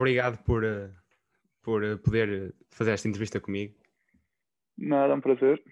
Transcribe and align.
Obrigado 0.00 0.42
por, 0.44 0.64
uh, 0.64 0.90
por 1.62 1.84
uh, 1.84 1.98
poder 1.98 2.54
fazer 2.70 2.92
esta 2.92 3.06
entrevista 3.06 3.38
comigo. 3.38 3.74
Nada, 4.78 5.12
é 5.12 5.16
um 5.16 5.20
prazer. 5.20 5.62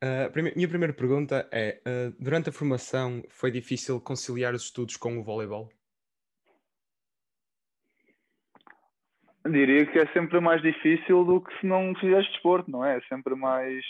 A 0.00 0.30
prime 0.30 0.52
minha 0.56 0.68
primeira 0.68 0.94
pergunta 0.94 1.46
é: 1.52 1.82
durante 2.18 2.48
a 2.48 2.52
formação 2.52 3.22
foi 3.28 3.50
difícil 3.50 4.00
conciliar 4.00 4.54
os 4.54 4.62
estudos 4.62 4.96
com 4.96 5.18
o 5.18 5.22
voleibol? 5.22 5.68
Diria 9.44 9.84
que 9.86 9.98
é 9.98 10.06
sempre 10.12 10.40
mais 10.40 10.62
difícil 10.62 11.24
do 11.24 11.42
que 11.42 11.52
se 11.58 11.66
não 11.66 11.94
fizeres 11.96 12.28
desporto, 12.28 12.70
não 12.70 12.84
é? 12.84 12.96
É 12.96 13.00
sempre 13.08 13.34
mais. 13.34 13.84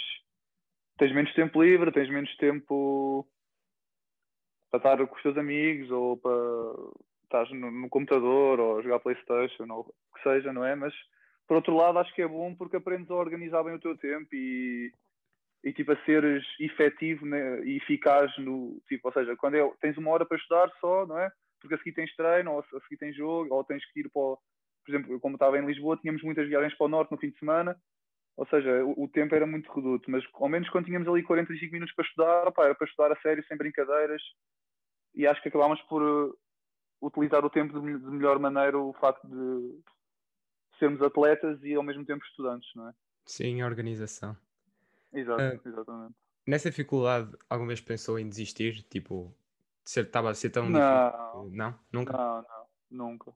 Tens 0.96 1.14
menos 1.14 1.32
tempo 1.34 1.62
livre, 1.62 1.93
tens 1.93 2.11
menos 2.11 2.34
tempo 2.39 3.29
para 4.70 4.79
estar 4.79 5.07
com 5.07 5.14
os 5.14 5.23
teus 5.23 5.36
amigos 5.36 5.91
ou 5.91 6.16
para 6.16 6.32
estar 7.29 7.48
no, 7.54 7.70
no 7.70 7.88
computador 7.88 8.58
ou 8.58 8.82
jogar 8.82 9.00
Playstation 9.00 9.66
ou 9.70 9.80
o 9.80 10.14
que 10.16 10.22
seja, 10.22 10.52
não 10.52 10.64
é? 10.64 10.74
Mas 10.74 10.95
por 11.46 11.56
outro 11.56 11.74
lado 11.74 11.98
acho 11.98 12.14
que 12.14 12.23
é 12.23 12.28
bom 12.28 12.55
porque 12.55 12.77
aprendes 12.77 13.10
a 13.10 13.14
organizar 13.14 13.62
bem 13.62 13.74
o 13.74 13.80
teu 13.80 13.96
tempo 13.96 14.28
e, 14.34 14.92
e 15.64 15.72
tipo 15.72 15.92
a 15.92 16.05
seres 16.05 16.45
efetivo 16.60 17.24
né? 17.27 17.64
e 17.64 17.77
eficaz 17.77 18.36
no 18.38 18.80
tipo, 18.88 19.09
ou 19.09 19.12
seja, 19.12 19.36
quando 19.36 19.56
é, 19.56 19.72
tens 19.80 19.96
uma 19.96 20.10
hora 20.10 20.27
para 20.27 20.36
estudar 20.36 20.70
só, 20.80 21.06
não 21.06 21.19
é? 21.19 21.30
Porque 21.60 21.74
a 21.74 21.78
seguir 21.78 21.92
tens 21.92 22.14
treino, 22.14 22.52
ou 22.52 22.60
a 22.60 22.80
seguir 22.83 22.98
tens 22.98 23.16
jogo, 23.16 23.52
ou 23.52 23.64
tens 23.64 23.84
que 23.92 24.00
ir 24.00 24.10
para 24.10 24.22
o, 24.22 24.38
por 24.84 24.95
exemplo, 24.95 25.20
como 25.20 25.34
estava 25.34 25.58
em 25.58 25.66
Lisboa, 25.66 25.97
tínhamos 25.97 26.22
muitas 26.22 26.48
viagens 26.48 26.74
para 26.74 26.86
o 26.86 26.88
norte 26.88 27.10
no 27.10 27.19
fim 27.19 27.30
de 27.30 27.38
semana, 27.38 27.77
ou 28.36 28.47
seja, 28.47 28.84
o, 28.84 29.08
tempo 29.08 29.34
era 29.34 29.45
muito 29.47 29.69
reduto, 29.72 30.08
mas 30.10 30.24
ao 30.33 30.48
menos 30.48 30.70
quando 30.70 30.84
tínhamos 30.84 31.08
ali 31.08 31.24
45 31.24 31.72
minutos 31.72 31.92
para 31.95 32.05
estudar, 32.05 32.52
era 32.58 32.74
para 32.74 32.86
estudar 32.86 33.12
a 33.12 33.20
sério, 33.20 33.45
sem 33.48 33.56
brincadeiras, 33.56 34.22
e 35.12 35.27
acho 35.27 35.42
que 35.42 35.48
acabámos 35.48 35.80
por 35.83 36.33
utilizar 37.01 37.45
o 37.45 37.51
tempo 37.51 37.80
de, 37.80 37.98
de, 37.98 38.11
melhor 38.11 38.38
maneira 38.38 38.79
o 38.79 38.93
facto 38.95 39.27
de 39.27 39.80
sermos 40.79 41.02
atletas 41.02 41.62
e 41.62 41.75
ao 41.75 41.83
mesmo 41.83 42.05
tempo 42.05 42.25
estudantes, 42.25 42.69
não 42.75 42.89
é? 42.89 42.95
Sim, 43.25 43.61
a 43.61 43.67
organização. 43.67 44.36
Exato, 45.12 45.42
uh, 45.42 45.69
exatamente. 45.69 46.14
Nessa 46.47 46.70
dificuldade, 46.70 47.37
alguma 47.48 47.69
vez 47.69 47.81
pensou 47.81 48.19
em 48.19 48.28
desistir? 48.28 48.83
Tipo, 48.84 49.34
estava 49.84 50.31
a 50.31 50.34
ser 50.34 50.50
tão 50.50 50.69
não, 50.69 50.81
difícil? 50.81 51.56
Não? 51.56 51.78
Nunca? 51.92 52.12
Não, 52.12 52.42
não, 52.91 53.09
nunca. 53.11 53.33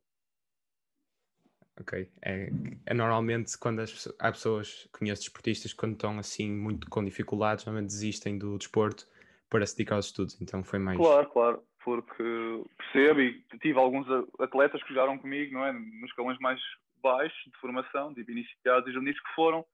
Ok. 1.81 2.11
É, 2.23 2.51
é 2.87 2.95
normalmente 2.95 3.57
quando 3.59 3.81
as, 3.81 4.09
há 4.19 4.31
pessoas, 4.31 4.89
conheço 4.93 5.23
desportistas, 5.23 5.73
quando 5.73 5.93
estão 5.93 6.19
assim 6.19 6.51
muito 6.51 6.89
com 6.89 7.05
dificuldades, 7.05 7.65
normalmente 7.65 7.91
desistem 7.91 8.39
do 8.39 8.57
desporto 8.57 9.07
para 9.49 9.67
se 9.67 9.77
dedicar 9.77 9.97
aos 9.97 10.07
estudos. 10.07 10.41
Então 10.41 10.63
foi 10.63 10.79
mais. 10.79 10.99
Claro, 10.99 11.31
claro, 11.31 11.65
porque 11.85 12.65
percebo 12.77 13.21
e 13.21 13.43
tive 13.61 13.79
alguns 13.79 14.07
atletas 14.39 14.83
que 14.83 14.91
jogaram 14.91 15.19
comigo, 15.19 15.55
não 15.55 15.65
é? 15.65 15.73
Nos 15.73 16.11
escalões 16.11 16.39
mais 16.39 16.61
baixos 17.03 17.43
de 17.45 17.59
formação, 17.59 18.15
tipo 18.15 18.31
iniciados 18.31 18.89
e 18.89 18.93
juvenis, 18.93 19.21
que 19.21 19.35
foram, 19.35 19.65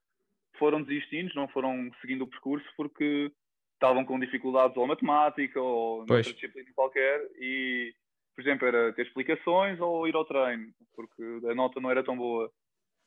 foram 0.58 0.82
desistindo, 0.82 1.30
não 1.34 1.48
foram 1.48 1.90
seguindo 2.00 2.22
o 2.22 2.26
percurso 2.26 2.66
porque 2.76 3.30
estavam 3.74 4.04
com 4.04 4.18
dificuldades 4.18 4.76
ou 4.76 4.86
matemática 4.86 5.60
ou 5.60 5.98
noutra 5.98 6.22
disciplina 6.22 6.70
qualquer 6.74 7.20
e 7.38 7.94
por 8.38 8.42
exemplo, 8.42 8.68
era 8.68 8.92
ter 8.92 9.04
explicações 9.04 9.80
ou 9.80 10.06
ir 10.06 10.14
ao 10.14 10.24
treino, 10.24 10.72
porque 10.94 11.40
a 11.50 11.54
nota 11.56 11.80
não 11.80 11.90
era 11.90 12.04
tão 12.04 12.16
boa. 12.16 12.48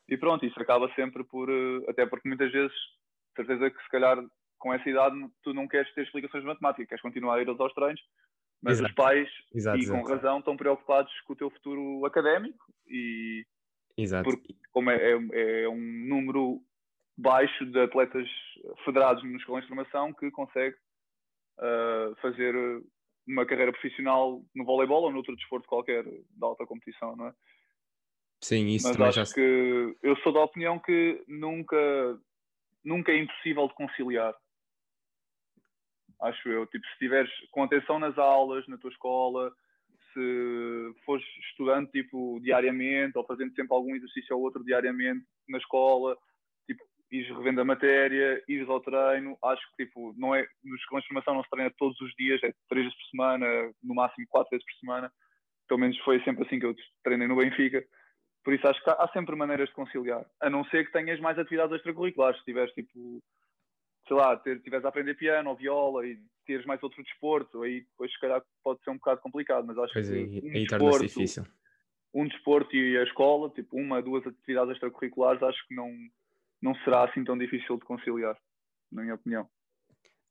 E 0.09 0.17
pronto, 0.17 0.45
isso 0.45 0.61
acaba 0.61 0.93
sempre 0.93 1.23
por. 1.23 1.49
Eh, 1.49 1.89
até 1.89 2.05
porque 2.05 2.27
muitas 2.27 2.51
vezes, 2.51 2.75
certeza 3.33 3.71
que 3.71 3.81
se 3.81 3.89
calhar 3.89 4.17
com 4.59 4.73
essa 4.73 4.89
idade 4.89 5.15
tu 5.41 5.53
não 5.53 5.69
queres 5.69 5.89
ter 5.93 6.03
explicações 6.03 6.43
de 6.43 6.47
matemática, 6.49 6.85
queres 6.85 7.01
continuar 7.01 7.35
a 7.35 7.41
ir 7.41 7.47
aos 7.47 7.73
treinos, 7.73 8.01
mas 8.61 8.73
exato. 8.73 8.89
os 8.89 8.95
pais, 8.95 9.29
exato, 9.53 9.79
e 9.79 9.87
com 9.87 10.03
razão, 10.03 10.39
estão 10.39 10.55
preocupados 10.55 11.11
com 11.21 11.33
o 11.33 11.35
teu 11.35 11.49
futuro 11.49 12.05
académico 12.05 12.65
e. 12.87 13.45
Exato. 13.97 14.29
Porque, 14.29 14.55
como 14.71 14.89
é, 14.89 14.97
é, 14.97 15.63
é 15.63 15.69
um 15.69 16.07
número 16.07 16.61
baixo 17.17 17.65
de 17.65 17.79
atletas 17.79 18.27
federados 18.85 19.23
nos 19.23 19.41
escalões 19.41 19.63
de 19.63 19.69
formação 19.69 20.13
que 20.13 20.31
consegue 20.31 20.75
uh, 21.59 22.15
fazer 22.21 22.55
uma 23.27 23.45
carreira 23.45 23.71
profissional 23.71 24.43
no 24.55 24.65
voleibol 24.65 25.03
ou 25.03 25.11
noutro 25.11 25.35
desporto 25.35 25.67
qualquer 25.67 26.03
de 26.03 26.21
alta 26.41 26.65
competição, 26.65 27.15
não 27.15 27.27
é? 27.27 27.33
Sim, 28.43 28.67
isso 28.67 28.87
Mas 28.87 29.17
acho 29.17 29.29
já... 29.29 29.35
que 29.35 29.97
eu 30.01 30.15
sou 30.17 30.33
da 30.33 30.43
opinião 30.43 30.79
que 30.79 31.23
nunca, 31.27 31.77
nunca 32.83 33.11
é 33.11 33.19
impossível 33.19 33.67
de 33.67 33.75
conciliar. 33.75 34.35
Acho 36.21 36.49
eu. 36.49 36.65
Tipo, 36.67 36.85
se 36.85 36.93
estiveres 36.93 37.31
com 37.51 37.63
atenção 37.63 37.99
nas 37.99 38.17
aulas, 38.17 38.67
na 38.67 38.77
tua 38.77 38.91
escola, 38.91 39.51
se 40.13 40.95
fores 41.05 41.25
estudante 41.49 41.91
tipo, 41.91 42.39
diariamente 42.41 43.17
ou 43.17 43.25
fazendo 43.25 43.53
sempre 43.55 43.73
algum 43.73 43.95
exercício 43.95 44.35
ou 44.35 44.43
outro 44.43 44.63
diariamente 44.63 45.25
na 45.47 45.57
escola, 45.57 46.17
ires 47.11 47.27
revendo 47.35 47.61
a 47.61 47.65
matéria, 47.65 48.41
ires 48.47 48.69
ao 48.69 48.79
treino, 48.79 49.37
acho 49.43 49.61
que 49.71 49.85
tipo, 49.85 50.13
não 50.17 50.33
é, 50.33 50.47
nos 50.63 50.79
escolas 50.79 51.03
de 51.03 51.09
formação 51.09 51.33
não 51.33 51.43
se 51.43 51.49
treina 51.49 51.73
todos 51.77 51.99
os 51.99 52.13
dias, 52.15 52.41
é 52.43 52.53
três 52.69 52.85
vezes 52.85 52.97
por 52.97 53.09
semana, 53.09 53.45
no 53.83 53.93
máximo 53.93 54.25
quatro 54.29 54.49
vezes 54.51 54.65
por 54.65 54.79
semana, 54.79 55.11
pelo 55.67 55.79
menos 55.81 55.97
foi 55.99 56.21
sempre 56.23 56.45
assim 56.45 56.59
que 56.59 56.65
eu 56.65 56.75
treinei 57.03 57.27
no 57.27 57.35
Benfica, 57.35 57.83
por 58.43 58.53
isso 58.53 58.67
acho 58.67 58.81
que 58.83 58.89
há 58.89 59.09
sempre 59.13 59.35
maneiras 59.35 59.67
de 59.67 59.75
conciliar, 59.75 60.25
a 60.39 60.49
não 60.49 60.63
ser 60.65 60.85
que 60.85 60.93
tenhas 60.93 61.19
mais 61.19 61.37
atividades 61.37 61.75
extracurriculares, 61.75 62.39
se 62.39 62.45
tiveres 62.45 62.73
tipo, 62.73 63.21
sei 64.07 64.15
lá, 64.15 64.35
ter, 64.37 64.61
tiveres 64.61 64.85
a 64.85 64.89
aprender 64.89 65.15
piano 65.15 65.49
ou 65.49 65.55
viola 65.55 66.05
e 66.05 66.19
teres 66.45 66.65
mais 66.65 66.81
outro 66.83 67.03
desporto, 67.03 67.63
aí 67.63 67.81
depois 67.81 68.11
se 68.11 68.19
calhar 68.19 68.41
pode 68.63 68.83
ser 68.83 68.89
um 68.89 68.95
bocado 68.95 69.21
complicado, 69.21 69.65
mas 69.65 69.77
acho 69.77 69.93
pois 69.93 70.09
que 70.09 70.15
aí, 70.15 70.41
um 70.43 70.51
aí 70.51 70.67
torna-se 70.67 71.07
difícil. 71.07 71.43
Um 72.13 72.27
desporto 72.27 72.75
e 72.75 72.97
a 72.97 73.03
escola, 73.03 73.49
tipo 73.49 73.77
uma, 73.77 74.01
duas 74.01 74.25
atividades 74.27 74.73
extracurriculares, 74.73 75.41
acho 75.41 75.67
que 75.67 75.75
não 75.75 75.91
não 76.61 76.75
será 76.83 77.05
assim 77.05 77.23
tão 77.23 77.35
difícil 77.35 77.75
de 77.77 77.85
conciliar, 77.85 78.37
na 78.91 79.01
minha 79.01 79.15
opinião. 79.15 79.49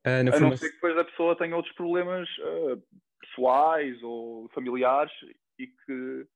Uh, 0.06 0.32
a 0.32 0.40
não 0.40 0.56
ser 0.56 0.68
que 0.68 0.74
depois 0.74 0.96
a 0.96 1.04
pessoa 1.04 1.36
tenha 1.36 1.56
outros 1.56 1.74
problemas 1.74 2.28
uh, 2.38 2.82
pessoais 3.20 4.00
ou 4.02 4.48
familiares 4.50 5.12
e 5.58 5.66
que 5.66 6.26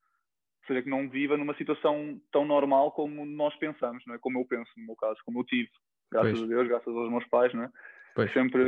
seja 0.67 0.83
que 0.83 0.91
não 0.91 1.09
viva 1.09 1.37
numa 1.37 1.57
situação 1.57 2.21
tão 2.33 2.45
normal 2.45 2.93
como 2.93 3.25
nós 3.25 3.55
pensamos, 3.57 4.03
não 4.07 4.15
é? 4.15 4.19
Como 4.19 4.39
eu 4.39 4.45
penso 4.45 4.71
no 4.77 4.87
meu 4.87 4.97
caso, 4.97 5.19
como 5.25 5.41
eu 5.41 5.45
tive, 5.45 5.71
graças 6.15 6.39
pois. 6.39 6.43
a 6.43 6.47
Deus, 6.47 6.69
graças 6.69 6.95
aos 6.95 7.11
meus 7.11 7.27
pais, 7.27 7.53
não 7.53 7.65
é? 7.65 7.71
Pois. 8.15 8.33
Sempre 8.33 8.63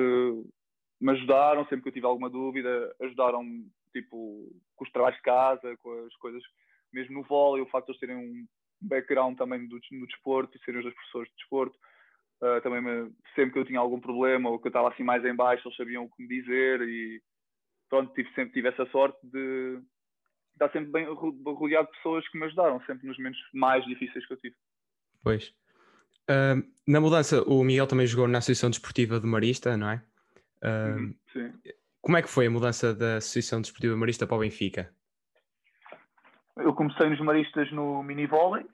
me 1.00 1.12
ajudaram, 1.12 1.64
sempre 1.66 1.82
que 1.82 1.88
eu 1.88 1.92
tive 1.92 2.06
alguma 2.06 2.28
dúvida, 2.28 2.94
ajudaram 3.00 3.44
tipo 3.92 4.50
com 4.74 4.84
os 4.84 4.90
trabalhos 4.90 5.16
de 5.16 5.22
casa, 5.22 5.76
com 5.78 6.06
as 6.06 6.16
coisas, 6.16 6.42
mesmo 6.92 7.14
no 7.14 7.22
vôlei, 7.22 7.62
o 7.62 7.66
facto 7.66 7.86
de 7.86 7.92
eles 7.92 8.00
terem 8.00 8.16
um 8.16 8.46
background 8.80 9.36
também 9.36 9.66
do, 9.68 9.78
no 9.92 10.06
desporto 10.06 10.56
e 10.56 10.64
serem 10.64 10.80
os 10.80 10.94
professores 10.94 11.28
de 11.30 11.36
desporto. 11.36 11.78
Uh, 12.42 12.60
também 12.62 12.82
me, 12.82 13.10
sempre 13.34 13.52
que 13.52 13.58
eu 13.60 13.64
tinha 13.64 13.80
algum 13.80 13.98
problema 13.98 14.50
ou 14.50 14.58
que 14.58 14.66
eu 14.66 14.70
estava 14.70 14.88
assim 14.88 15.02
mais 15.02 15.24
em 15.24 15.34
baixo, 15.34 15.66
eles 15.66 15.76
sabiam 15.76 16.04
o 16.04 16.10
que 16.10 16.22
me 16.22 16.28
dizer 16.28 16.82
e 16.82 17.22
pronto, 17.88 18.12
tive, 18.12 18.28
sempre 18.34 18.52
tive 18.52 18.68
essa 18.68 18.84
sorte 18.86 19.18
de 19.22 19.80
estar 20.52 20.70
sempre 20.70 20.90
bem 20.90 21.06
rodeado 21.06 21.86
de 21.86 21.96
pessoas 21.96 22.28
que 22.28 22.38
me 22.38 22.44
ajudaram, 22.44 22.80
sempre 22.84 23.06
nos 23.06 23.16
momentos 23.16 23.40
mais 23.54 23.84
difíceis 23.86 24.26
que 24.26 24.32
eu 24.32 24.38
tive. 24.38 24.56
Pois. 25.22 25.54
Uh, 26.28 26.62
na 26.86 27.00
mudança, 27.00 27.42
o 27.42 27.62
Miguel 27.62 27.86
também 27.86 28.06
jogou 28.06 28.26
na 28.26 28.38
Associação 28.38 28.70
Desportiva 28.70 29.20
de 29.20 29.26
Marista, 29.26 29.76
não 29.76 29.90
é? 29.90 30.02
Uh, 30.62 31.14
sim. 31.32 31.52
Como 32.00 32.16
é 32.16 32.22
que 32.22 32.28
foi 32.28 32.46
a 32.46 32.50
mudança 32.50 32.94
da 32.94 33.16
Associação 33.16 33.60
Desportiva 33.60 33.96
Marista 33.96 34.26
para 34.26 34.36
o 34.36 34.40
Benfica? 34.40 34.92
Eu 36.56 36.72
comecei 36.72 37.08
nos 37.10 37.20
Maristas 37.20 37.70
no 37.72 38.02
mini 38.02 38.26
vôlei, 38.26 38.64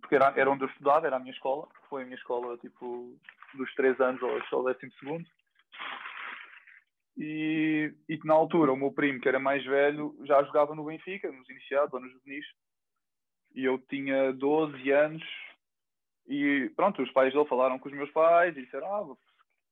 porque 0.00 0.14
era, 0.14 0.32
era 0.36 0.50
onde 0.50 0.64
eu 0.64 0.68
estudava, 0.68 1.06
era 1.06 1.16
a 1.16 1.18
minha 1.18 1.32
escola. 1.32 1.68
Foi 1.88 2.02
a 2.02 2.04
minha 2.04 2.16
escola, 2.16 2.56
tipo, 2.58 3.14
dos 3.54 3.74
3 3.74 4.00
anos 4.00 4.22
ao, 4.22 4.30
ao 4.58 4.64
12 4.64 4.78
segundo. 4.98 5.24
E, 7.16 7.92
e 8.08 8.18
na 8.24 8.34
altura 8.34 8.72
o 8.72 8.76
meu 8.76 8.90
primo, 8.90 9.20
que 9.20 9.28
era 9.28 9.38
mais 9.38 9.64
velho, 9.64 10.16
já 10.24 10.42
jogava 10.44 10.74
no 10.74 10.84
Benfica, 10.84 11.30
nos 11.30 11.48
iniciados 11.48 11.92
ou 11.92 12.00
nos 12.00 12.12
juvenis. 12.12 12.46
E 13.54 13.64
eu 13.64 13.78
tinha 13.78 14.32
12 14.32 14.90
anos 14.90 15.22
e 16.26 16.70
pronto, 16.76 17.02
os 17.02 17.10
pais 17.12 17.32
dele 17.32 17.46
falaram 17.46 17.78
com 17.78 17.88
os 17.88 17.94
meus 17.94 18.10
pais 18.10 18.56
e 18.56 18.62
disseram, 18.62 18.86
ah, 18.86 19.16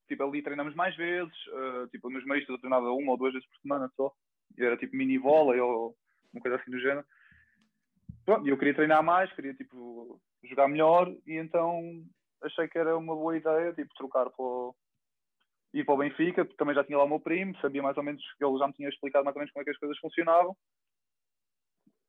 tipo, 0.07 0.23
ali 0.23 0.41
treinamos 0.41 0.75
mais 0.75 0.95
vezes, 0.95 1.33
uh, 1.47 1.87
tipo, 1.87 2.09
nos 2.09 2.25
maristas 2.25 2.53
eu 2.53 2.59
treinava 2.59 2.91
uma 2.91 3.11
ou 3.11 3.17
duas 3.17 3.33
vezes 3.33 3.47
por 3.47 3.57
semana 3.61 3.89
só. 3.95 4.11
Era 4.57 4.75
tipo 4.77 4.95
mini 4.95 5.17
vôlei 5.17 5.59
ou 5.61 5.95
uma 6.33 6.41
coisa 6.41 6.57
assim 6.57 6.71
do 6.71 6.79
género. 6.79 7.05
Pronto, 8.25 8.47
eu 8.47 8.57
queria 8.57 8.73
treinar 8.73 9.01
mais, 9.01 9.31
queria 9.33 9.53
tipo 9.53 10.19
jogar 10.43 10.67
melhor 10.67 11.09
e 11.25 11.37
então 11.37 11.81
achei 12.43 12.67
que 12.67 12.77
era 12.77 12.97
uma 12.97 13.15
boa 13.15 13.37
ideia 13.37 13.73
tipo 13.73 13.93
trocar 13.95 14.29
para 14.29 14.71
ir 15.73 15.85
para 15.85 15.93
o 15.93 15.97
Benfica, 15.97 16.43
porque 16.43 16.57
também 16.57 16.75
já 16.75 16.83
tinha 16.83 16.97
lá 16.97 17.05
o 17.05 17.07
meu 17.07 17.19
primo, 17.19 17.57
sabia 17.59 17.81
mais 17.81 17.95
ou 17.95 18.03
menos, 18.03 18.21
ele 18.39 18.57
já 18.57 18.67
me 18.67 18.73
tinha 18.73 18.89
explicado 18.89 19.23
mais 19.23 19.35
ou 19.35 19.39
menos 19.39 19.53
como 19.53 19.61
é 19.61 19.63
que 19.63 19.71
as 19.71 19.77
coisas 19.77 19.97
funcionavam. 19.99 20.55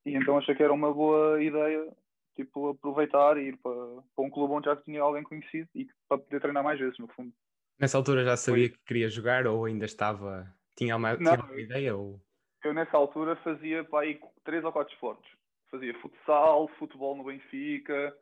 E 0.04 0.16
então 0.16 0.36
achei 0.36 0.54
que 0.54 0.62
era 0.62 0.72
uma 0.72 0.92
boa 0.92 1.40
ideia 1.40 1.92
tipo 2.34 2.70
aproveitar 2.70 3.36
e 3.36 3.48
ir 3.48 3.56
para, 3.58 3.74
para 4.14 4.24
um 4.24 4.30
clube 4.30 4.54
onde 4.54 4.66
já 4.66 4.76
tinha 4.76 5.02
alguém 5.02 5.22
conhecido 5.22 5.68
e 5.74 5.86
para 6.08 6.18
poder 6.18 6.40
treinar 6.40 6.64
mais 6.64 6.78
vezes, 6.78 6.98
no 6.98 7.08
fundo. 7.08 7.32
Nessa 7.78 7.98
altura 7.98 8.24
já 8.24 8.36
sabia 8.36 8.68
Foi. 8.68 8.76
que 8.76 8.84
queria 8.84 9.08
jogar 9.08 9.46
ou 9.46 9.64
ainda 9.64 9.84
estava. 9.84 10.46
Tinha 10.76 10.96
uma, 10.96 11.16
tinha 11.16 11.34
uma 11.34 11.60
ideia? 11.60 11.96
Ou... 11.96 12.20
eu 12.64 12.74
nessa 12.74 12.96
altura 12.96 13.36
fazia 13.36 13.84
para 13.84 14.00
aí 14.00 14.20
três 14.44 14.64
ou 14.64 14.72
quatro 14.72 14.92
esportes. 14.92 15.30
fazia 15.70 15.98
futsal, 16.00 16.68
futebol 16.78 17.16
no 17.16 17.24
Benfica, 17.24 18.16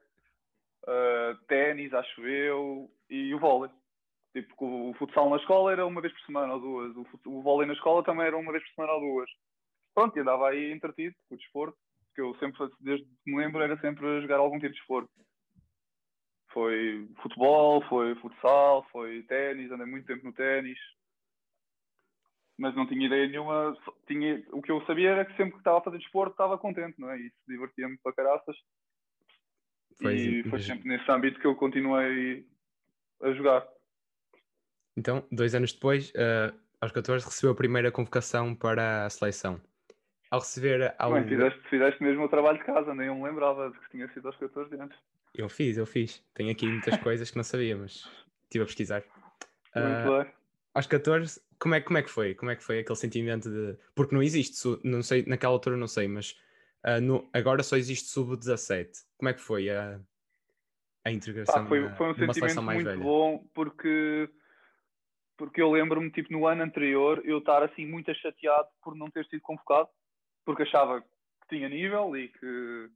uh, 0.84 1.46
ténis, 1.46 1.92
acho 1.92 2.26
eu, 2.26 2.90
e 3.08 3.34
o 3.34 3.38
vôlei. 3.38 3.70
Tipo, 4.32 4.90
o 4.90 4.94
futsal 4.94 5.28
na 5.28 5.36
escola 5.36 5.72
era 5.72 5.86
uma 5.86 6.00
vez 6.00 6.12
por 6.12 6.22
semana 6.24 6.54
ou 6.54 6.60
duas, 6.60 6.96
o, 6.96 7.06
o 7.26 7.42
vôlei 7.42 7.66
na 7.66 7.74
escola 7.74 8.04
também 8.04 8.26
era 8.26 8.36
uma 8.36 8.52
vez 8.52 8.62
por 8.64 8.74
semana 8.74 8.92
ou 8.94 9.00
duas. 9.00 9.30
Pronto, 9.94 10.16
e 10.16 10.20
andava 10.20 10.48
aí 10.48 10.72
entretido 10.72 11.16
com 11.28 11.34
o 11.34 11.38
desporto, 11.38 11.76
que 12.20 12.22
eu 12.22 12.34
sempre, 12.34 12.68
desde 12.80 13.06
que 13.06 13.30
me 13.30 13.38
lembro, 13.38 13.62
era 13.62 13.80
sempre 13.80 14.20
jogar 14.20 14.36
algum 14.36 14.58
tipo 14.58 14.72
de 14.72 14.78
desporto. 14.78 15.10
Foi 16.52 17.08
futebol, 17.22 17.82
foi 17.88 18.14
futsal, 18.16 18.86
foi 18.92 19.22
ténis, 19.22 19.70
andei 19.70 19.86
muito 19.86 20.06
tempo 20.06 20.24
no 20.24 20.32
ténis, 20.32 20.78
mas 22.58 22.74
não 22.74 22.86
tinha 22.86 23.06
ideia 23.06 23.26
nenhuma. 23.26 23.76
Tinha, 24.06 24.44
o 24.52 24.60
que 24.60 24.70
eu 24.70 24.84
sabia 24.84 25.10
era 25.10 25.24
que 25.24 25.36
sempre 25.36 25.52
que 25.52 25.58
estava 25.58 25.78
a 25.78 25.82
fazer 25.82 25.98
desporto 25.98 26.32
estava 26.32 26.58
contente, 26.58 27.00
não 27.00 27.10
é? 27.10 27.18
Isso 27.18 27.36
divertia-me 27.48 27.96
para 27.98 28.12
caraças. 28.12 28.56
Pois, 30.00 30.20
e 30.20 30.42
foi 30.44 30.60
sempre 30.60 30.88
nesse 30.88 31.10
âmbito 31.10 31.38
que 31.38 31.46
eu 31.46 31.54
continuei 31.54 32.46
a 33.22 33.32
jogar. 33.32 33.66
Então, 34.96 35.26
dois 35.30 35.54
anos 35.54 35.72
depois, 35.72 36.10
uh, 36.10 36.58
aos 36.80 36.92
14, 36.92 37.24
recebeu 37.24 37.52
a 37.52 37.56
primeira 37.56 37.92
convocação 37.92 38.54
para 38.54 39.06
a 39.06 39.10
seleção. 39.10 39.60
Ao 40.30 40.38
receber. 40.38 40.94
Ao... 40.98 41.12
Bem, 41.12 41.26
fizeste, 41.26 41.60
fizeste 41.68 42.02
mesmo 42.02 42.24
o 42.24 42.28
trabalho 42.28 42.58
de 42.58 42.64
casa, 42.64 42.94
nem 42.94 43.08
eu 43.08 43.14
me 43.14 43.24
lembrava 43.24 43.70
de 43.70 43.78
que 43.80 43.90
tinha 43.90 44.08
sido 44.12 44.28
aos 44.28 44.36
14 44.36 44.74
anos. 44.76 44.96
Eu 45.34 45.48
fiz, 45.48 45.76
eu 45.76 45.86
fiz. 45.86 46.24
Tenho 46.34 46.50
aqui 46.50 46.66
muitas 46.66 46.96
coisas 46.98 47.30
que 47.30 47.36
não 47.36 47.44
sabia, 47.44 47.76
mas 47.76 48.08
estive 48.44 48.62
a 48.62 48.66
pesquisar. 48.66 49.02
Muito 49.74 50.08
uh, 50.08 50.24
bem. 50.24 50.32
Aos 50.74 50.86
14, 50.86 51.40
como 51.58 51.74
é, 51.74 51.80
como 51.80 51.98
é 51.98 52.02
que 52.02 52.10
foi? 52.10 52.34
Como 52.34 52.50
é 52.50 52.56
que 52.56 52.62
foi 52.62 52.80
aquele 52.80 52.96
sentimento 52.96 53.50
de. 53.50 53.76
Porque 53.94 54.14
não 54.14 54.22
existe, 54.22 54.56
não 54.84 55.02
sei, 55.02 55.24
naquela 55.26 55.52
altura 55.52 55.76
não 55.76 55.88
sei, 55.88 56.06
mas 56.06 56.32
uh, 56.84 57.00
no, 57.00 57.28
agora 57.32 57.62
só 57.62 57.76
existe 57.76 58.08
sub-17. 58.08 58.88
Como 59.18 59.28
é 59.28 59.34
que 59.34 59.40
foi 59.40 59.68
a, 59.68 60.00
a 61.04 61.10
integração? 61.10 61.62
Ah, 61.62 61.66
foi, 61.66 61.88
foi 61.90 62.10
um 62.10 62.14
sentimento 62.14 62.62
muito 62.62 62.84
velha? 62.84 63.02
bom 63.02 63.44
porque 63.52 64.28
porque 65.36 65.62
eu 65.62 65.70
lembro-me, 65.70 66.10
tipo, 66.10 66.30
no 66.30 66.46
ano 66.46 66.62
anterior, 66.62 67.22
eu 67.24 67.38
estar 67.38 67.62
assim 67.62 67.86
muito 67.86 68.14
chateado 68.14 68.68
por 68.84 68.94
não 68.94 69.10
ter 69.10 69.24
sido 69.24 69.40
convocado, 69.40 69.88
porque 70.50 70.64
achava 70.64 71.00
que 71.00 71.48
tinha 71.48 71.68
nível 71.68 72.16
e 72.16 72.28
que, 72.28 72.90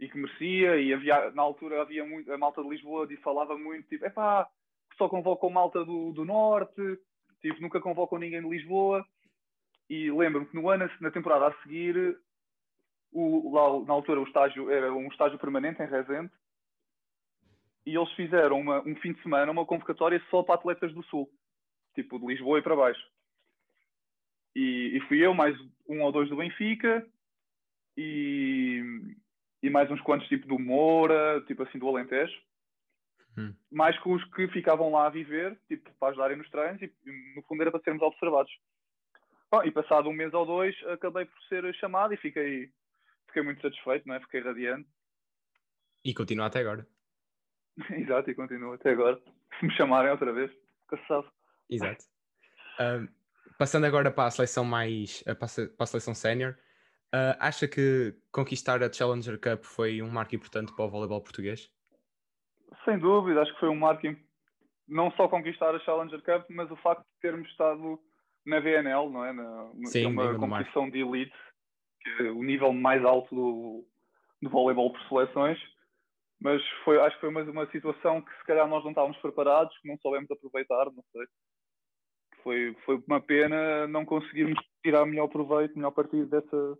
e 0.00 0.08
que 0.08 0.16
merecia, 0.16 0.80
e 0.80 0.94
havia, 0.94 1.30
na 1.32 1.42
altura 1.42 1.82
havia 1.82 2.02
muito, 2.02 2.32
a 2.32 2.38
malta 2.38 2.62
de 2.62 2.68
Lisboa 2.70 3.06
e 3.10 3.16
falava 3.18 3.58
muito, 3.58 3.86
tipo, 3.88 4.06
epá, 4.06 4.48
só 4.96 5.06
convocam 5.06 5.50
malta 5.50 5.84
do, 5.84 6.12
do 6.12 6.24
Norte, 6.24 6.98
tipo, 7.42 7.60
nunca 7.60 7.78
convocam 7.78 8.18
ninguém 8.18 8.40
de 8.40 8.48
Lisboa, 8.48 9.06
e 9.90 10.10
lembro-me 10.10 10.46
que 10.46 10.54
no 10.54 10.70
ano, 10.70 10.90
na 10.98 11.10
temporada 11.10 11.48
a 11.48 11.62
seguir, 11.62 12.18
o, 13.12 13.52
lá, 13.52 13.84
na 13.84 13.92
altura 13.92 14.20
o 14.20 14.24
estágio 14.24 14.70
era 14.70 14.90
um 14.94 15.08
estágio 15.08 15.38
permanente 15.38 15.82
em 15.82 15.86
Rezende, 15.86 16.32
e 17.84 17.94
eles 17.94 18.10
fizeram 18.12 18.58
uma, 18.58 18.80
um 18.80 18.96
fim 18.96 19.12
de 19.12 19.22
semana, 19.22 19.52
uma 19.52 19.66
convocatória 19.66 20.22
só 20.30 20.42
para 20.42 20.54
atletas 20.54 20.94
do 20.94 21.02
Sul 21.02 21.28
tipo 21.94 22.18
de 22.18 22.24
Lisboa 22.24 22.58
e 22.58 22.62
para 22.62 22.74
baixo. 22.74 23.11
E, 24.54 24.96
e 24.96 25.00
fui 25.08 25.24
eu, 25.24 25.34
mais 25.34 25.56
um 25.88 26.02
ou 26.02 26.12
dois 26.12 26.28
do 26.28 26.36
Benfica 26.36 27.06
e, 27.96 28.82
e 29.62 29.70
mais 29.70 29.90
uns 29.90 30.00
quantos 30.00 30.28
tipo 30.28 30.46
do 30.46 30.58
Moura, 30.58 31.42
tipo 31.46 31.62
assim 31.62 31.78
do 31.78 31.88
Alentejo. 31.88 32.38
Hum. 33.36 33.54
Mais 33.70 33.98
com 34.00 34.12
os 34.12 34.24
que 34.32 34.46
ficavam 34.48 34.90
lá 34.92 35.06
a 35.06 35.10
viver, 35.10 35.58
tipo, 35.66 35.90
para 35.98 36.08
ajudarem 36.08 36.36
nos 36.36 36.50
treinos 36.50 36.82
e 36.82 36.92
no 37.34 37.42
fundo 37.42 37.62
era 37.62 37.70
para 37.70 37.80
sermos 37.80 38.02
observados. 38.02 38.52
Bom, 39.50 39.62
e 39.64 39.70
passado 39.70 40.08
um 40.08 40.12
mês 40.12 40.32
ou 40.34 40.46
dois 40.46 40.74
acabei 40.86 41.24
por 41.24 41.42
ser 41.44 41.74
chamado 41.74 42.12
e 42.12 42.16
fiquei, 42.16 42.70
fiquei 43.26 43.42
muito 43.42 43.62
satisfeito, 43.62 44.06
não 44.06 44.14
é? 44.14 44.20
Fiquei 44.20 44.40
radiante. 44.40 44.88
E 46.04 46.12
continua 46.14 46.46
até 46.46 46.60
agora. 46.60 46.86
Exato, 47.90 48.30
e 48.30 48.34
continua 48.34 48.74
até 48.74 48.90
agora. 48.90 49.20
Se 49.58 49.66
me 49.66 49.72
chamarem 49.72 50.10
outra 50.10 50.32
vez, 50.32 50.50
cansado. 50.88 51.30
Exato. 51.70 52.04
Uh, 52.78 53.08
passando 53.58 53.84
agora 53.84 54.10
para 54.10 54.26
a 54.26 54.30
seleção 54.30 54.64
mais 54.64 55.22
uh, 55.22 55.36
para, 55.36 55.46
a, 55.46 55.86
seleção 55.86 56.14
sénior, 56.14 56.52
uh, 57.14 57.36
acha 57.38 57.68
que 57.68 58.14
conquistar 58.32 58.82
a 58.82 58.92
Challenger 58.92 59.38
Cup 59.38 59.64
foi 59.64 60.02
um 60.02 60.10
marco 60.10 60.34
importante 60.34 60.74
para 60.74 60.84
o 60.84 60.90
voleibol 60.90 61.20
português? 61.20 61.70
Sem 62.84 62.98
dúvida, 62.98 63.42
acho 63.42 63.52
que 63.54 63.60
foi 63.60 63.68
um 63.68 63.76
marco 63.76 64.06
não 64.88 65.10
só 65.12 65.28
conquistar 65.28 65.74
a 65.74 65.80
Challenger 65.80 66.22
Cup, 66.22 66.48
mas 66.50 66.70
o 66.70 66.76
facto 66.76 67.02
de 67.02 67.20
termos 67.20 67.48
estado 67.50 68.00
na 68.44 68.60
VNL, 68.60 69.10
não 69.10 69.24
é? 69.24 69.32
Na, 69.32 69.70
Sim, 69.84 70.04
é 70.04 70.08
uma 70.08 70.38
competição 70.38 70.90
de 70.90 71.00
elite, 71.00 71.32
é 72.20 72.24
o 72.24 72.42
nível 72.42 72.72
mais 72.72 73.04
alto 73.04 73.34
do, 73.34 73.86
do 74.42 74.50
voleibol 74.50 74.92
por 74.92 75.00
seleções 75.08 75.58
mas 76.42 76.60
foi, 76.84 77.00
acho 77.00 77.14
que 77.14 77.20
foi 77.20 77.28
uma, 77.28 77.42
uma 77.42 77.70
situação 77.70 78.20
que 78.20 78.36
se 78.36 78.44
calhar 78.44 78.66
nós 78.66 78.82
não 78.82 78.90
estávamos 78.90 79.16
preparados, 79.18 79.78
que 79.78 79.86
não 79.86 79.96
soubemos 79.98 80.28
aproveitar, 80.28 80.86
não 80.86 81.04
sei 81.12 81.22
foi, 82.42 82.74
foi 82.84 83.02
uma 83.06 83.20
pena 83.20 83.86
não 83.86 84.04
conseguirmos 84.04 84.58
tirar 84.82 85.06
melhor 85.06 85.28
proveito, 85.28 85.76
melhor 85.76 85.92
partido 85.92 86.26
dessa, 86.26 86.78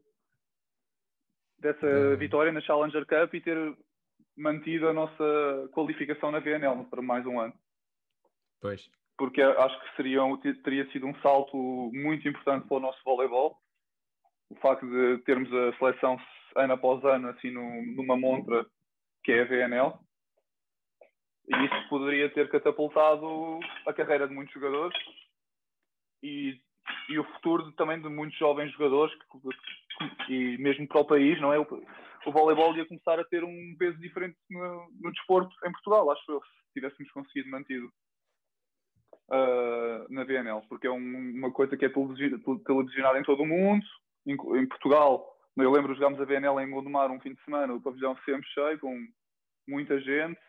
dessa 1.59 1.87
uhum. 1.87 2.17
vitória 2.17 2.53
na 2.53 2.61
Challenger 2.61 3.07
Cup 3.07 3.35
e 3.35 3.41
ter 3.41 3.77
mantido 4.37 4.89
a 4.89 4.93
nossa 4.93 5.69
qualificação 5.73 6.31
na 6.31 6.41
VNL 6.41 6.85
para 6.85 7.03
mais 7.03 7.25
um 7.27 7.41
ano. 7.41 7.55
Pois. 8.61 8.91
Porque 9.17 9.43
acho 9.43 9.81
que 9.81 9.97
seria, 9.97 10.21
teria 10.65 10.91
sido 10.91 11.07
um 11.07 11.15
salto 11.17 11.57
muito 11.93 12.27
importante 12.29 12.67
para 12.67 12.77
o 12.77 12.81
nosso 12.81 12.99
voleibol. 13.05 13.59
O 14.51 14.57
facto 14.57 14.87
de 14.87 15.19
termos 15.25 15.53
a 15.53 15.77
seleção 15.79 16.19
ano 16.57 16.75
após 16.75 17.03
ano 17.05 17.29
assim 17.29 17.51
numa 17.51 18.17
montra 18.17 18.67
que 19.23 19.33
é 19.33 19.43
a 19.43 19.45
VNL. 19.45 19.95
E 21.49 21.65
isso 21.65 21.89
poderia 21.89 22.31
ter 22.31 22.49
catapultado 22.49 23.61
a 23.87 23.93
carreira 23.93 24.29
de 24.29 24.35
muitos 24.35 24.55
jogadores 24.55 24.97
e, 26.23 26.61
e 27.09 27.19
o 27.19 27.25
futuro 27.25 27.73
também 27.73 28.01
de 28.01 28.09
muitos 28.09 28.39
jovens 28.39 28.73
jogadores 28.73 29.15
que, 29.15 30.33
e 30.33 30.59
mesmo 30.59 30.87
para 30.87 31.01
o 31.01 31.07
país, 31.07 31.41
não 31.41 31.53
é? 31.53 31.59
O, 31.59 31.67
o 32.27 32.33
voleibol 32.33 32.75
ia 32.77 32.87
começar 32.87 33.19
a 33.19 33.25
ter 33.25 33.43
um 33.43 33.77
peso 33.79 33.99
diferente 33.99 34.37
no, 34.51 34.89
no 35.01 35.13
desporto 35.13 35.55
em 35.67 35.73
Portugal, 35.73 36.11
acho 36.11 36.31
eu, 36.31 36.41
se 36.41 36.73
tivéssemos 36.75 37.11
conseguido 37.13 37.51
mantido 37.51 37.93
uh, 39.29 40.13
na 40.13 40.25
VNL, 40.25 40.63
porque 40.69 40.87
é 40.87 40.91
um, 40.91 41.33
uma 41.37 41.51
coisa 41.51 41.77
que 41.77 41.85
é 41.85 41.89
televisionada 41.89 43.19
em 43.19 43.25
todo 43.25 43.43
o 43.43 43.47
mundo, 43.47 43.85
em, 44.27 44.35
em 44.35 44.67
Portugal. 44.67 45.29
Eu 45.57 45.71
lembro, 45.71 45.95
jogámos 45.95 46.21
a 46.21 46.25
VNL 46.25 46.61
em 46.61 46.71
Gondomar 46.71 47.11
um 47.11 47.21
fim 47.21 47.35
de 47.35 47.45
semana, 47.45 47.75
o 47.75 47.81
pavilhão 47.81 48.17
sempre 48.25 48.49
cheio, 48.49 48.79
com 48.79 48.97
muita 49.69 50.01
gente, 50.01 50.41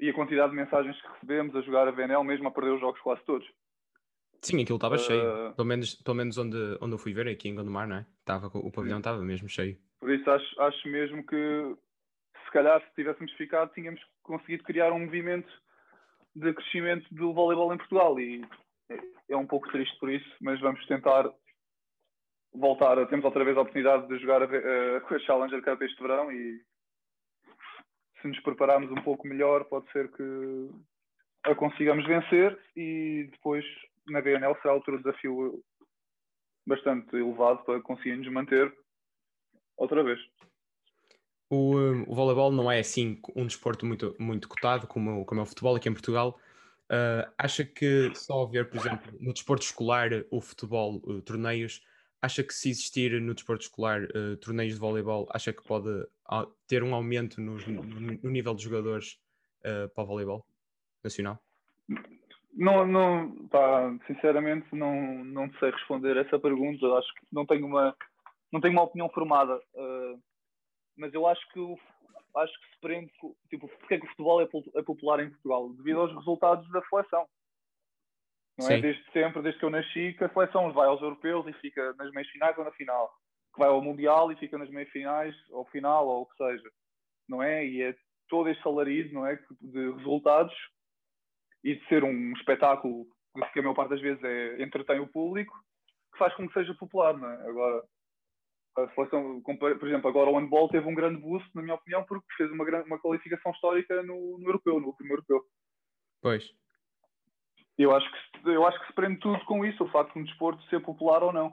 e 0.00 0.08
a 0.08 0.14
quantidade 0.14 0.50
de 0.50 0.56
mensagens 0.56 1.00
que 1.00 1.08
recebemos 1.08 1.54
a 1.54 1.60
jogar 1.60 1.86
a 1.86 1.90
VNL, 1.90 2.24
mesmo 2.24 2.48
a 2.48 2.50
perder 2.50 2.72
os 2.72 2.80
jogos 2.80 3.00
quase 3.00 3.22
todos. 3.24 3.46
Sim, 4.42 4.62
aquilo 4.62 4.76
estava 4.76 4.96
uh... 4.96 4.98
cheio. 4.98 5.52
Pelo 5.54 5.68
menos, 5.68 5.94
pelo 5.96 6.16
menos 6.16 6.38
onde, 6.38 6.56
onde 6.80 6.94
eu 6.94 6.98
fui 6.98 7.12
ver, 7.12 7.28
aqui 7.28 7.48
em 7.48 7.54
Gondomar, 7.54 7.86
não 7.86 7.96
é? 7.96 8.06
Tava, 8.24 8.46
o 8.54 8.70
pavilhão 8.70 8.98
estava 8.98 9.20
mesmo 9.22 9.48
cheio. 9.48 9.76
Por 10.00 10.10
isso 10.10 10.30
acho, 10.30 10.60
acho 10.62 10.88
mesmo 10.88 11.26
que 11.26 11.76
se 12.50 12.52
calhar 12.52 12.80
se 12.80 12.94
tivéssemos 12.94 13.32
ficado 13.34 13.72
tínhamos 13.72 14.00
conseguido 14.22 14.64
criar 14.64 14.92
um 14.92 15.00
movimento 15.00 15.48
de 16.34 16.52
crescimento 16.52 17.06
do 17.14 17.32
voleibol 17.32 17.72
em 17.72 17.76
Portugal 17.76 18.18
e 18.18 18.44
é 19.28 19.36
um 19.36 19.46
pouco 19.46 19.70
triste 19.70 19.96
por 19.98 20.10
isso, 20.10 20.28
mas 20.40 20.60
vamos 20.60 20.84
tentar 20.86 21.30
voltar, 22.52 23.06
temos 23.06 23.24
outra 23.24 23.44
vez 23.44 23.56
a 23.56 23.60
oportunidade 23.60 24.08
de 24.08 24.18
jogar 24.18 24.42
a, 24.42 24.46
a, 24.46 24.98
a 25.14 25.18
Challenger 25.20 25.62
Cup 25.62 25.82
este 25.82 26.02
verão 26.02 26.32
e 26.32 26.60
se 28.20 28.28
nos 28.28 28.40
prepararmos 28.40 28.90
um 28.90 29.02
pouco 29.02 29.28
melhor 29.28 29.64
pode 29.66 29.90
ser 29.92 30.10
que 30.10 30.70
a 31.44 31.54
consigamos 31.54 32.04
vencer 32.06 32.58
e 32.76 33.28
depois 33.30 33.64
na 34.08 34.20
BNL 34.20 34.54
será 34.60 34.74
outro 34.74 34.98
desafio 34.98 35.62
bastante 36.66 37.16
elevado 37.16 37.64
para 37.64 37.80
conseguirmos 37.80 38.28
manter 38.28 38.72
outra 39.76 40.02
vez. 40.02 40.20
O, 41.48 41.74
o 42.06 42.14
voleibol 42.14 42.52
não 42.52 42.70
é 42.70 42.78
assim 42.78 43.20
um 43.34 43.44
desporto 43.44 43.84
muito, 43.84 44.14
muito 44.20 44.48
cotado 44.48 44.86
como, 44.86 45.24
como 45.24 45.40
é 45.40 45.42
o 45.42 45.46
futebol 45.46 45.74
aqui 45.74 45.88
em 45.88 45.92
Portugal. 45.92 46.38
Uh, 46.90 47.26
acha 47.38 47.64
que 47.64 48.12
só 48.14 48.42
haver, 48.42 48.68
por 48.68 48.78
exemplo, 48.78 49.12
no 49.20 49.32
desporto 49.32 49.64
escolar 49.64 50.10
o 50.30 50.40
futebol, 50.40 51.00
uh, 51.04 51.22
torneios, 51.22 51.84
acha 52.22 52.42
que 52.42 52.52
se 52.52 52.70
existir 52.70 53.20
no 53.20 53.34
desporto 53.34 53.62
escolar 53.62 54.02
uh, 54.04 54.36
torneios 54.36 54.74
de 54.74 54.80
voleibol, 54.80 55.28
acha 55.32 55.52
que 55.52 55.62
pode 55.62 55.88
ter 56.66 56.82
um 56.82 56.94
aumento 56.94 57.40
no, 57.40 57.56
no, 57.58 57.82
no 58.22 58.30
nível 58.30 58.54
de 58.54 58.62
jogadores 58.62 59.18
para 59.62 60.04
o 60.04 60.06
voleibol 60.06 60.46
nacional? 61.02 61.42
Não, 62.52 62.86
não, 62.86 63.48
pá, 63.48 63.96
sinceramente 64.06 64.66
não, 64.74 65.24
não 65.24 65.50
sei 65.54 65.70
responder 65.70 66.16
essa 66.16 66.38
pergunta. 66.38 66.86
Acho 66.94 67.14
que 67.14 67.26
não 67.32 67.46
tenho 67.46 67.66
uma, 67.66 67.96
não 68.52 68.60
tenho 68.60 68.72
uma 68.72 68.82
opinião 68.82 69.08
formada. 69.10 69.56
Uh, 69.74 70.20
mas 70.96 71.14
eu 71.14 71.26
acho 71.26 71.46
que 71.50 71.60
o, 71.60 71.78
acho 72.36 72.52
que 72.60 72.74
se 72.74 72.80
prende, 72.80 73.12
tipo, 73.48 73.68
porque 73.68 73.94
é 73.94 73.98
que 73.98 74.06
o 74.06 74.10
futebol 74.10 74.42
é, 74.42 74.48
é 74.76 74.82
popular 74.82 75.20
em 75.20 75.30
Portugal? 75.30 75.70
Devido 75.74 76.00
aos 76.00 76.14
resultados 76.14 76.68
da 76.70 76.82
seleção. 76.82 77.26
Não 78.58 78.68
é? 78.68 78.80
Desde 78.80 79.12
sempre, 79.12 79.42
desde 79.42 79.58
que 79.58 79.64
eu 79.64 79.70
nasci, 79.70 80.14
que 80.18 80.24
a 80.24 80.28
seleção 80.28 80.72
vai 80.72 80.86
aos 80.86 81.00
europeus 81.00 81.46
e 81.46 81.52
fica 81.54 81.94
nas 81.94 82.10
meias 82.10 82.28
finais 82.28 82.58
ou 82.58 82.64
na 82.64 82.72
final. 82.72 83.10
que 83.54 83.58
vai 83.58 83.68
ao 83.68 83.80
Mundial 83.80 84.30
e 84.30 84.36
fica 84.36 84.58
nas 84.58 84.70
meias 84.70 84.90
finais, 84.90 85.34
ou 85.50 85.64
final, 85.66 86.06
ou 86.06 86.22
o 86.22 86.26
que 86.26 86.36
seja, 86.36 86.70
não 87.28 87.42
é? 87.42 87.64
E 87.64 87.82
é 87.82 87.94
todo 88.28 88.48
este 88.48 88.62
salarido, 88.62 89.14
não 89.14 89.26
é? 89.26 89.38
De 89.60 89.92
resultados 89.92 90.54
e 91.64 91.74
de 91.74 91.86
ser 91.88 92.04
um 92.04 92.32
espetáculo 92.32 93.06
que 93.52 93.58
a 93.58 93.62
maior 93.62 93.74
parte 93.74 93.90
das 93.90 94.00
vezes 94.00 94.22
é, 94.24 94.62
entretém 94.62 94.98
o 95.00 95.06
público, 95.06 95.54
que 96.12 96.18
faz 96.18 96.34
com 96.34 96.46
que 96.46 96.54
seja 96.54 96.74
popular, 96.74 97.16
não 97.16 97.28
é? 97.28 97.48
Agora, 97.48 97.84
a 98.76 98.88
seleção, 98.94 99.40
por 99.42 99.88
exemplo, 99.88 100.08
agora 100.08 100.30
o 100.30 100.38
handball 100.38 100.68
teve 100.68 100.86
um 100.86 100.94
grande 100.94 101.20
boost, 101.20 101.48
na 101.54 101.62
minha 101.62 101.74
opinião, 101.74 102.04
porque 102.04 102.26
fez 102.36 102.50
uma, 102.50 102.64
grande, 102.64 102.86
uma 102.86 102.98
qualificação 102.98 103.52
histórica 103.52 104.02
no, 104.02 104.38
no 104.38 104.48
europeu, 104.48 104.80
no 104.80 104.88
último 104.88 105.12
europeu. 105.12 105.42
Pois. 106.22 106.44
Eu 107.78 107.94
acho, 107.94 108.10
que, 108.10 108.48
eu 108.48 108.66
acho 108.66 108.78
que 108.80 108.86
se 108.88 108.92
prende 108.92 109.20
tudo 109.20 109.42
com 109.44 109.64
isso, 109.64 109.84
o 109.84 109.90
facto 109.90 110.12
de 110.12 110.20
um 110.20 110.24
desporto 110.24 110.62
ser 110.64 110.80
popular 110.80 111.22
ou 111.22 111.32
não. 111.32 111.50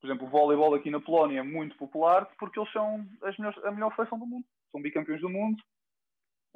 Por 0.00 0.08
exemplo, 0.08 0.26
o 0.26 0.30
voleibol 0.30 0.74
aqui 0.74 0.90
na 0.90 1.00
Polónia 1.00 1.40
é 1.40 1.42
muito 1.44 1.76
popular 1.76 2.26
porque 2.36 2.58
eles 2.58 2.72
são 2.72 3.06
as 3.22 3.36
melhores, 3.38 3.64
a 3.64 3.70
melhor 3.70 3.94
seleção 3.94 4.18
do 4.18 4.26
mundo. 4.26 4.44
São 4.72 4.82
bicampeões 4.82 5.20
do 5.20 5.28
mundo. 5.28 5.62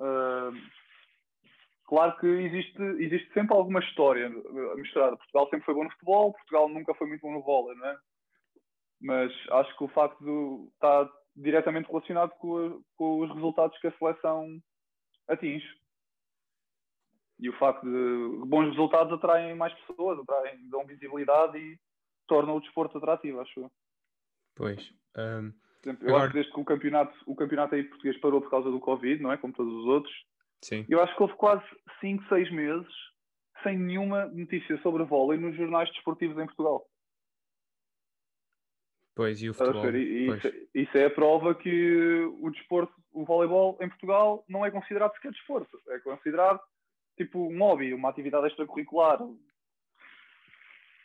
Uh, 0.00 0.52
claro 1.86 2.16
que 2.18 2.26
existe, 2.26 2.82
existe 2.98 3.32
sempre 3.32 3.54
alguma 3.54 3.80
história 3.80 4.28
misturada. 4.76 5.16
Portugal 5.16 5.48
sempre 5.48 5.64
foi 5.64 5.74
bom 5.74 5.84
no 5.84 5.90
futebol, 5.90 6.32
Portugal 6.32 6.68
nunca 6.68 6.94
foi 6.94 7.06
muito 7.06 7.22
bom 7.22 7.32
no 7.32 7.42
vôlei, 7.42 7.76
não 7.76 7.86
é? 7.86 7.96
Mas 9.00 9.32
acho 9.50 9.76
que 9.76 9.84
o 9.84 9.88
facto 9.88 10.22
de 10.22 10.68
estar 10.72 11.08
diretamente 11.36 11.88
relacionado 11.88 12.30
com, 12.38 12.82
com 12.96 13.20
os 13.20 13.34
resultados 13.34 13.78
que 13.78 13.86
a 13.86 13.98
seleção 13.98 14.58
atinge. 15.28 15.66
E 17.38 17.50
o 17.50 17.58
facto 17.58 17.84
de 17.84 18.46
bons 18.46 18.70
resultados 18.70 19.12
atraem 19.12 19.54
mais 19.54 19.74
pessoas, 19.80 20.18
atraem, 20.18 20.68
dão 20.70 20.86
visibilidade 20.86 21.58
e 21.58 21.78
tornam 22.26 22.56
o 22.56 22.60
desporto 22.60 22.96
atrativo, 22.96 23.40
acho 23.40 23.60
eu. 23.60 23.70
Pois. 24.54 24.90
Um, 25.16 25.52
eu 25.84 25.92
agora... 25.92 26.16
acho 26.16 26.28
que 26.28 26.32
desde 26.34 26.52
que 26.52 26.60
o 26.60 26.64
campeonato, 26.64 27.16
o 27.26 27.36
campeonato 27.36 27.74
aí 27.74 27.84
português 27.84 28.18
parou 28.18 28.40
por 28.40 28.50
causa 28.50 28.70
do 28.70 28.80
Covid, 28.80 29.22
não 29.22 29.30
é? 29.30 29.36
Como 29.36 29.52
todos 29.52 29.72
os 29.72 29.84
outros. 29.84 30.14
Sim. 30.62 30.84
Eu 30.88 31.02
acho 31.02 31.14
que 31.14 31.22
houve 31.22 31.34
quase 31.34 31.64
5, 32.00 32.24
6 32.28 32.50
meses 32.50 32.92
sem 33.62 33.78
nenhuma 33.78 34.26
notícia 34.26 34.80
sobre 34.82 35.04
vôlei 35.04 35.38
nos 35.38 35.56
jornais 35.56 35.90
desportivos 35.90 36.38
em 36.38 36.46
Portugal. 36.46 36.86
Pois, 39.14 39.42
e 39.42 39.48
o 39.48 39.54
futebol. 39.54 39.88
Isso, 39.96 40.52
isso, 40.74 40.98
é 40.98 41.06
a 41.06 41.10
prova 41.10 41.54
que 41.54 42.30
o 42.38 42.50
desporto, 42.50 42.92
o 43.12 43.24
voleibol 43.24 43.78
em 43.80 43.88
Portugal 43.88 44.44
não 44.46 44.64
é 44.64 44.70
considerado 44.70 45.14
sequer 45.14 45.32
desporto. 45.32 45.80
É 45.88 45.98
considerado 46.00 46.60
tipo 47.16 47.48
um 47.50 47.58
hobby, 47.58 47.94
uma 47.94 48.10
atividade 48.10 48.48
extracurricular. 48.48 49.18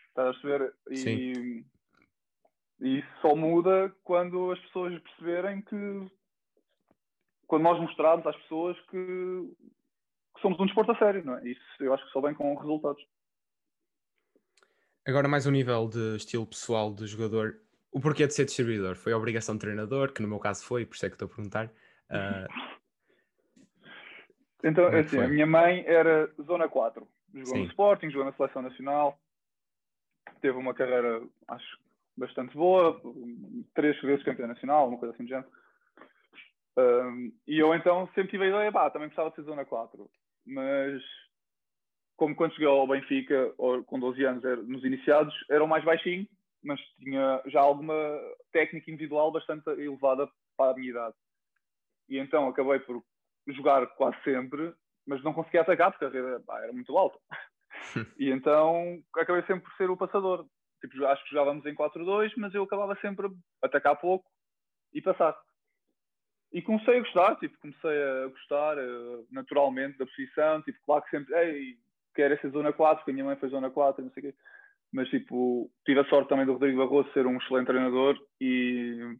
Estás 0.09 0.35
a 0.35 0.47
ver? 0.47 0.73
E, 0.89 0.97
Sim. 0.97 1.65
e 2.81 2.99
isso 2.99 3.09
só 3.21 3.33
muda 3.33 3.95
quando 4.03 4.51
as 4.51 4.59
pessoas 4.59 5.01
perceberem 5.01 5.61
que 5.61 6.11
quando 7.51 7.63
nós 7.63 7.81
mostrarmos 7.81 8.25
às 8.25 8.35
pessoas 8.43 8.79
que, 8.89 8.95
que, 10.35 10.41
somos 10.41 10.57
um 10.57 10.65
desporto 10.65 10.93
a 10.93 10.97
sério, 10.97 11.21
não 11.25 11.37
é? 11.37 11.49
Isso 11.49 11.61
eu 11.81 11.93
acho 11.93 12.05
que 12.05 12.11
só 12.11 12.21
vem 12.21 12.33
com 12.33 12.55
resultados. 12.55 13.05
Agora 15.05 15.27
mais 15.27 15.45
um 15.45 15.51
nível 15.51 15.89
de 15.89 16.15
estilo 16.15 16.47
pessoal 16.47 16.93
do 16.93 17.05
jogador. 17.05 17.59
O 17.91 17.99
porquê 17.99 18.25
de 18.25 18.33
ser 18.33 18.45
distribuidor? 18.45 18.95
Foi 18.95 19.11
a 19.11 19.17
obrigação 19.17 19.55
de 19.55 19.59
treinador, 19.59 20.13
que 20.13 20.21
no 20.21 20.29
meu 20.29 20.39
caso 20.39 20.63
foi, 20.63 20.85
por 20.85 20.95
isso 20.95 21.05
é 21.05 21.09
que 21.09 21.15
estou 21.15 21.25
a 21.25 21.29
perguntar. 21.29 21.65
Uh, 22.09 22.47
Então, 24.63 24.85
é 24.89 24.99
assim, 24.99 25.17
a 25.17 25.27
minha 25.27 25.47
mãe 25.47 25.83
era 25.87 26.31
Zona 26.39 26.69
4. 26.69 27.07
Jogou 27.33 27.45
Sim. 27.47 27.63
no 27.63 27.65
Sporting, 27.69 28.11
jogou 28.11 28.25
na 28.25 28.33
Seleção 28.33 28.61
Nacional. 28.61 29.19
Teve 30.39 30.55
uma 30.55 30.71
carreira, 30.71 31.19
acho, 31.47 31.79
bastante 32.15 32.55
boa. 32.55 33.01
Três 33.73 33.99
vezes 34.01 34.23
campeão 34.23 34.47
nacional, 34.47 34.87
uma 34.87 34.99
coisa 34.99 35.15
assim 35.15 35.23
do 35.23 35.29
género. 35.29 35.49
Um, 36.77 37.31
e 37.47 37.59
eu 37.59 37.73
então 37.75 38.07
sempre 38.15 38.31
tive 38.31 38.45
a 38.45 38.47
ideia, 38.47 38.71
pá, 38.71 38.89
também 38.89 39.09
gostava 39.09 39.29
de 39.29 39.35
ser 39.35 39.43
Zona 39.43 39.65
4. 39.65 40.09
Mas, 40.45 41.01
como 42.17 42.35
quando 42.35 42.53
cheguei 42.53 42.67
ao 42.67 42.87
Benfica, 42.87 43.53
ou, 43.57 43.83
com 43.83 43.99
12 43.99 44.23
anos, 44.23 44.43
era, 44.43 44.61
nos 44.61 44.83
iniciados, 44.83 45.33
era 45.49 45.63
o 45.63 45.67
mais 45.67 45.83
baixinho, 45.83 46.27
mas 46.63 46.79
tinha 46.99 47.41
já 47.47 47.61
alguma 47.61 48.19
técnica 48.51 48.89
individual 48.89 49.31
bastante 49.31 49.67
elevada 49.69 50.29
para 50.57 50.71
a 50.71 50.75
minha 50.75 50.91
idade. 50.91 51.15
E 52.09 52.17
então 52.17 52.47
acabei 52.47 52.79
por 52.79 53.03
jogar 53.47 53.85
quase 53.95 54.17
sempre, 54.23 54.73
mas 55.07 55.23
não 55.23 55.33
conseguia 55.33 55.61
atacar 55.61 55.91
porque 55.91 56.05
a 56.05 56.09
rede 56.09 56.43
pá, 56.45 56.61
era 56.61 56.73
muito 56.73 56.95
alta. 56.97 57.17
e 58.17 58.29
então 58.29 59.01
acabei 59.15 59.41
sempre 59.43 59.63
por 59.63 59.73
ser 59.75 59.89
o 59.89 59.97
passador. 59.97 60.45
Tipo, 60.81 61.05
acho 61.05 61.23
que 61.23 61.29
jogávamos 61.31 61.65
em 61.65 61.75
4-2, 61.75 62.33
mas 62.37 62.53
eu 62.53 62.63
acabava 62.63 62.95
sempre 63.01 63.27
a 63.27 63.67
atacar 63.67 63.95
pouco 63.99 64.29
e 64.93 65.01
passar. 65.01 65.37
E 66.53 66.61
comecei 66.61 66.97
a 66.97 66.99
gostar, 66.99 67.35
tipo, 67.37 67.57
comecei 67.59 68.03
a 68.03 68.27
gostar 68.27 68.77
uh, 68.77 69.25
naturalmente 69.31 69.97
da 69.97 70.05
posição, 70.05 70.61
tipo, 70.63 70.77
claro 70.85 71.03
que 71.03 71.09
sempre, 71.09 71.33
ei, 71.35 71.77
quero 72.13 72.33
essa 72.33 72.49
zona 72.49 72.73
4, 72.73 72.97
porque 72.97 73.11
a 73.11 73.13
minha 73.13 73.25
mãe 73.25 73.37
foi 73.37 73.49
zona 73.49 73.69
4, 73.69 74.03
não 74.03 74.11
sei 74.11 74.23
o 74.23 74.25
quê. 74.27 74.37
Mas, 74.91 75.07
tipo, 75.09 75.71
tive 75.85 76.01
a 76.01 76.05
sorte 76.05 76.27
também 76.27 76.45
do 76.45 76.53
Rodrigo 76.53 76.79
Barroso 76.79 77.11
ser 77.13 77.25
um 77.25 77.37
excelente 77.37 77.67
treinador 77.67 78.17
e 78.41 79.15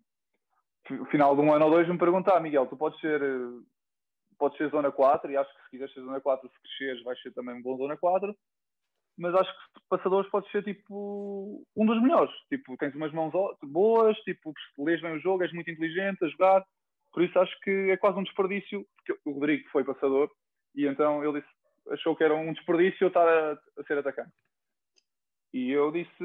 no 0.90 1.06
final 1.06 1.36
de 1.36 1.42
um 1.42 1.54
ano 1.54 1.66
ou 1.66 1.72
dois 1.72 1.88
me 1.88 1.98
perguntar, 1.98 2.40
Miguel, 2.42 2.68
tu 2.68 2.76
podes 2.76 3.00
ser 3.00 3.22
uh, 3.24 3.66
pode 4.42 4.58
ser 4.58 4.70
zona 4.72 4.92
4 4.92 5.32
e 5.32 5.38
acho 5.38 5.54
que 5.56 5.64
se 5.64 5.70
quiseres 5.70 5.94
ser 5.94 6.02
zona 6.02 6.20
4, 6.20 6.50
se 6.50 6.62
cresceres, 6.62 7.04
vais 7.04 7.22
ser 7.22 7.32
também 7.32 7.56
um 7.56 7.62
bom 7.62 7.78
zona 7.78 7.96
4. 7.96 8.36
Mas 9.18 9.36
acho 9.36 9.52
que 9.52 9.82
passadores 9.88 10.30
pode 10.32 10.50
ser 10.50 10.64
tipo 10.64 11.64
um 11.76 11.86
dos 11.86 12.02
melhores. 12.02 12.34
Tipo, 12.50 12.76
tens 12.78 12.96
umas 12.96 13.12
mãos 13.14 13.32
boas, 13.62 14.18
tipo, 14.22 14.52
lês 14.80 15.00
bem 15.00 15.16
o 15.16 15.20
jogo, 15.20 15.44
és 15.44 15.54
muito 15.54 15.70
inteligente 15.70 16.26
a 16.26 16.28
jogar. 16.28 16.66
Por 17.14 17.24
isso 17.24 17.38
acho 17.40 17.60
que 17.62 17.92
é 17.92 17.98
quase 17.98 18.18
um 18.18 18.24
desperdício, 18.24 18.86
porque 18.96 19.20
o 19.26 19.34
Rodrigo 19.34 19.70
foi 19.70 19.84
passador 19.84 20.30
e 20.76 20.86
então 20.86 21.24
ele 21.24 21.42
disse, 21.42 21.54
achou 21.92 22.16
que 22.16 22.24
era 22.24 22.36
um 22.36 22.54
desperdício 22.54 23.04
eu 23.04 23.08
estar 23.10 23.28
a, 23.28 23.54
a 23.54 23.84
ser 23.86 23.98
atacante. 23.98 24.32
E 25.54 25.70
eu 25.70 25.92
disse, 25.92 26.24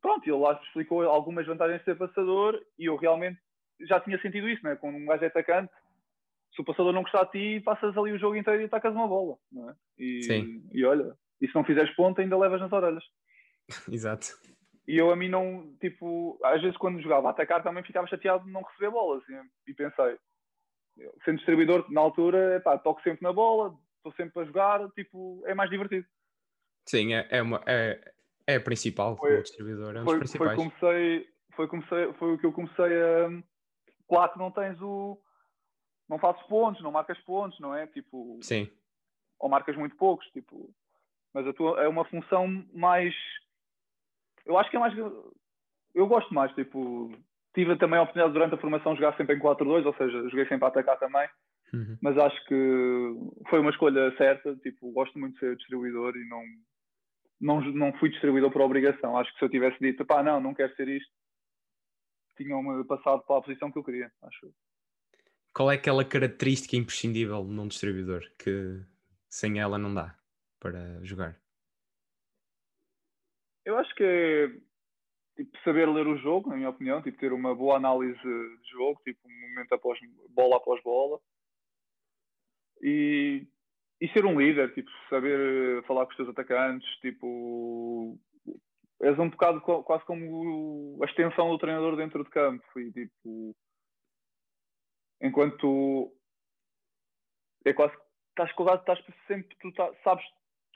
pronto, 0.00 0.28
ele 0.28 0.36
lá 0.36 0.60
explicou 0.64 1.02
algumas 1.02 1.46
vantagens 1.46 1.78
de 1.78 1.84
ser 1.84 1.96
passador 1.96 2.60
e 2.78 2.86
eu 2.86 2.96
realmente 2.96 3.38
já 3.82 4.00
tinha 4.00 4.20
sentido 4.20 4.48
isso, 4.48 4.64
né? 4.64 4.74
Quando 4.74 4.96
um 4.96 5.06
gajo 5.06 5.22
é 5.22 5.28
atacante, 5.28 5.72
se 6.54 6.62
o 6.62 6.64
passador 6.64 6.92
não 6.92 7.02
gostar 7.02 7.24
de 7.24 7.58
ti, 7.58 7.64
passas 7.64 7.96
ali 7.96 8.12
o 8.12 8.18
jogo 8.18 8.34
inteiro 8.34 8.62
e 8.62 8.64
atacas 8.64 8.92
uma 8.92 9.06
bola. 9.06 9.36
Não 9.52 9.70
é? 9.70 9.74
e, 9.98 10.22
Sim. 10.22 10.68
e 10.72 10.84
olha, 10.84 11.14
e 11.40 11.46
se 11.46 11.54
não 11.54 11.64
fizeres 11.64 11.94
ponto, 11.94 12.20
ainda 12.20 12.36
levas 12.36 12.60
nas 12.60 12.72
orelhas. 12.72 13.04
Exato. 13.92 14.26
E 14.86 14.96
eu 14.96 15.10
a 15.10 15.16
mim 15.16 15.28
não, 15.28 15.74
tipo, 15.80 16.38
às 16.44 16.62
vezes 16.62 16.76
quando 16.76 17.02
jogava 17.02 17.28
a 17.28 17.30
atacar 17.30 17.62
também 17.62 17.82
ficava 17.82 18.06
chateado 18.06 18.44
de 18.44 18.52
não 18.52 18.62
receber 18.62 18.90
bolas. 18.90 19.22
Assim, 19.24 19.34
e 19.66 19.74
pensei, 19.74 20.18
sendo 21.24 21.36
distribuidor 21.36 21.90
na 21.90 22.00
altura, 22.00 22.60
pá, 22.64 22.78
toco 22.78 23.02
sempre 23.02 23.22
na 23.22 23.32
bola, 23.32 23.76
estou 23.96 24.12
sempre 24.12 24.42
a 24.42 24.44
jogar, 24.44 24.88
tipo, 24.90 25.42
é 25.46 25.54
mais 25.54 25.70
divertido. 25.70 26.06
Sim, 26.86 27.14
é, 27.14 27.26
é, 27.30 27.42
uma, 27.42 27.60
é, 27.66 28.14
é 28.46 28.56
a 28.56 28.60
principal 28.60 29.16
foi, 29.16 29.42
distribuidor, 29.42 29.96
é 29.96 30.02
um 30.02 30.04
foi, 30.04 30.18
principais. 30.18 30.54
Foi, 30.54 30.56
comecei, 30.56 31.28
foi, 31.56 31.68
comecei, 31.68 32.12
foi 32.14 32.34
o 32.34 32.38
que 32.38 32.46
eu 32.46 32.52
comecei 32.52 33.02
a. 33.02 33.42
Claro 34.08 34.32
que 34.32 34.38
não 34.38 34.52
tens 34.52 34.80
o, 34.80 35.20
não 36.08 36.18
fazes 36.18 36.40
pontos, 36.44 36.80
não 36.82 36.92
marcas 36.92 37.18
pontos, 37.22 37.58
não 37.58 37.74
é? 37.74 37.88
Tipo, 37.88 38.38
Sim. 38.40 38.70
Ou 39.40 39.48
marcas 39.48 39.76
muito 39.76 39.96
poucos, 39.96 40.26
tipo, 40.28 40.72
mas 41.34 41.46
a 41.46 41.52
tua 41.52 41.82
é 41.82 41.88
uma 41.88 42.04
função 42.04 42.64
mais. 42.72 43.14
Eu 44.46 44.58
acho 44.58 44.70
que 44.70 44.76
é 44.76 44.80
mais. 44.80 44.94
Eu 45.94 46.06
gosto 46.06 46.32
mais, 46.32 46.52
tipo, 46.54 47.10
tive 47.54 47.76
também 47.76 47.98
a 47.98 48.02
oportunidade 48.02 48.32
durante 48.32 48.54
a 48.54 48.58
formação 48.58 48.92
de 48.92 49.00
jogar 49.00 49.16
sempre 49.16 49.36
em 49.36 49.40
4-2, 49.40 49.86
ou 49.86 49.94
seja, 49.94 50.28
joguei 50.28 50.46
sempre 50.46 50.64
a 50.66 50.68
atacar 50.68 50.98
também, 50.98 51.26
uhum. 51.72 51.96
mas 52.02 52.18
acho 52.18 52.44
que 52.46 53.14
foi 53.48 53.60
uma 53.60 53.70
escolha 53.70 54.14
certa, 54.16 54.54
tipo, 54.56 54.92
gosto 54.92 55.18
muito 55.18 55.34
de 55.34 55.40
ser 55.40 55.56
distribuidor 55.56 56.14
e 56.16 56.28
não, 56.28 56.42
não, 57.40 57.60
não 57.72 57.92
fui 57.94 58.10
distribuidor 58.10 58.50
por 58.50 58.60
obrigação. 58.60 59.16
Acho 59.16 59.32
que 59.32 59.38
se 59.38 59.44
eu 59.46 59.50
tivesse 59.50 59.78
dito, 59.80 60.04
pá, 60.04 60.22
não, 60.22 60.40
não 60.40 60.54
quero 60.54 60.74
ser 60.76 60.88
isto, 60.88 61.10
tinham-me 62.36 62.84
passado 62.84 63.22
para 63.26 63.38
a 63.38 63.42
posição 63.42 63.72
que 63.72 63.78
eu 63.78 63.84
queria, 63.84 64.12
acho 64.22 64.52
qual 65.56 65.72
é 65.72 65.76
aquela 65.76 66.04
característica 66.04 66.76
imprescindível 66.76 67.42
num 67.42 67.66
distribuidor 67.66 68.20
que 68.38 68.78
sem 69.26 69.58
ela 69.58 69.78
não 69.78 69.94
dá 69.94 70.14
para 70.60 71.02
jogar? 71.02 71.34
Eu 73.66 73.76
acho 73.76 73.94
que 73.94 74.02
é 74.04 74.48
tipo, 75.36 75.58
saber 75.64 75.88
ler 75.88 76.06
o 76.06 76.16
jogo, 76.16 76.48
na 76.48 76.56
minha 76.56 76.70
opinião, 76.70 77.02
tipo, 77.02 77.18
ter 77.18 77.32
uma 77.32 77.54
boa 77.54 77.76
análise 77.76 78.18
de 78.18 78.70
jogo, 78.70 79.00
tipo, 79.04 79.20
momento 79.28 79.72
após 79.74 79.98
bola 80.30 80.56
após 80.56 80.82
bola. 80.82 81.20
E, 82.80 83.46
e 84.00 84.08
ser 84.08 84.24
um 84.24 84.40
líder, 84.40 84.72
tipo, 84.72 84.88
saber 85.10 85.84
falar 85.84 86.06
com 86.06 86.12
os 86.12 86.16
teus 86.16 86.28
atacantes, 86.28 86.88
tipo, 87.00 88.18
és 89.02 89.18
um 89.18 89.28
bocado 89.28 89.60
quase 89.60 90.04
como 90.04 90.98
a 91.02 91.06
extensão 91.06 91.50
do 91.50 91.58
treinador 91.58 91.96
dentro 91.96 92.24
de 92.24 92.30
campo 92.30 92.64
e 92.80 92.90
tipo 92.92 93.54
enquanto 95.20 96.12
é 97.64 97.72
quase 97.74 97.94
estás 98.30 98.52
colado, 98.52 98.80
estás 98.80 98.98
sempre, 99.26 99.56
tu 99.60 99.72
tá, 99.72 99.92
sabes 100.04 100.24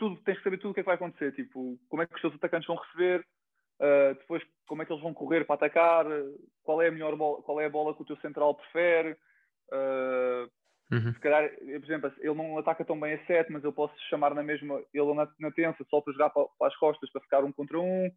tudo, 0.00 0.21
tens 0.23 0.38
que 0.38 0.45
saber 0.45 0.59
tudo 0.59 0.73
o 0.73 0.75
que 0.75 0.80
é 0.80 0.83
que 0.83 0.88
vai 0.88 0.97
acontecer, 0.97 1.33
tipo, 1.33 1.78
como 1.88 2.02
é 2.02 2.07
que 2.07 2.14
os 2.14 2.21
teus 2.21 2.35
atacantes 2.35 2.66
vão 2.66 2.76
receber, 2.76 3.25
Uh, 3.80 4.14
depois, 4.14 4.42
como 4.66 4.83
é 4.83 4.85
que 4.85 4.92
eles 4.92 5.02
vão 5.02 5.14
correr 5.14 5.45
para 5.45 5.54
atacar? 5.54 6.04
Qual 6.62 6.83
é 6.83 6.88
a 6.88 6.92
melhor 6.92 7.16
bola, 7.16 7.42
qual 7.42 7.59
é 7.61 7.64
a 7.64 7.71
bola 7.71 7.95
que 7.95 8.02
o 8.02 8.04
teu 8.04 8.16
central 8.19 8.54
prefere? 8.54 9.16
Uh, 9.73 10.50
uhum. 10.92 11.14
Se 11.14 11.19
calhar, 11.19 11.49
por 11.50 11.85
exemplo, 11.85 12.12
ele 12.19 12.35
não 12.35 12.59
ataca 12.59 12.85
tão 12.85 13.00
bem 13.00 13.14
a 13.14 13.26
7, 13.26 13.50
mas 13.50 13.64
eu 13.64 13.73
posso 13.73 13.95
chamar 14.11 14.35
na 14.35 14.42
mesma, 14.42 14.83
ele 14.92 15.14
na, 15.14 15.26
na 15.38 15.50
tensa, 15.50 15.83
só 15.88 16.02
para 16.02 16.12
jogar 16.12 16.28
para, 16.28 16.45
para, 16.59 16.69
as 16.69 16.76
costas 16.76 17.11
para 17.11 17.23
ficar 17.23 17.42
um 17.42 17.52
contra 17.52 17.80
um. 17.80 18.11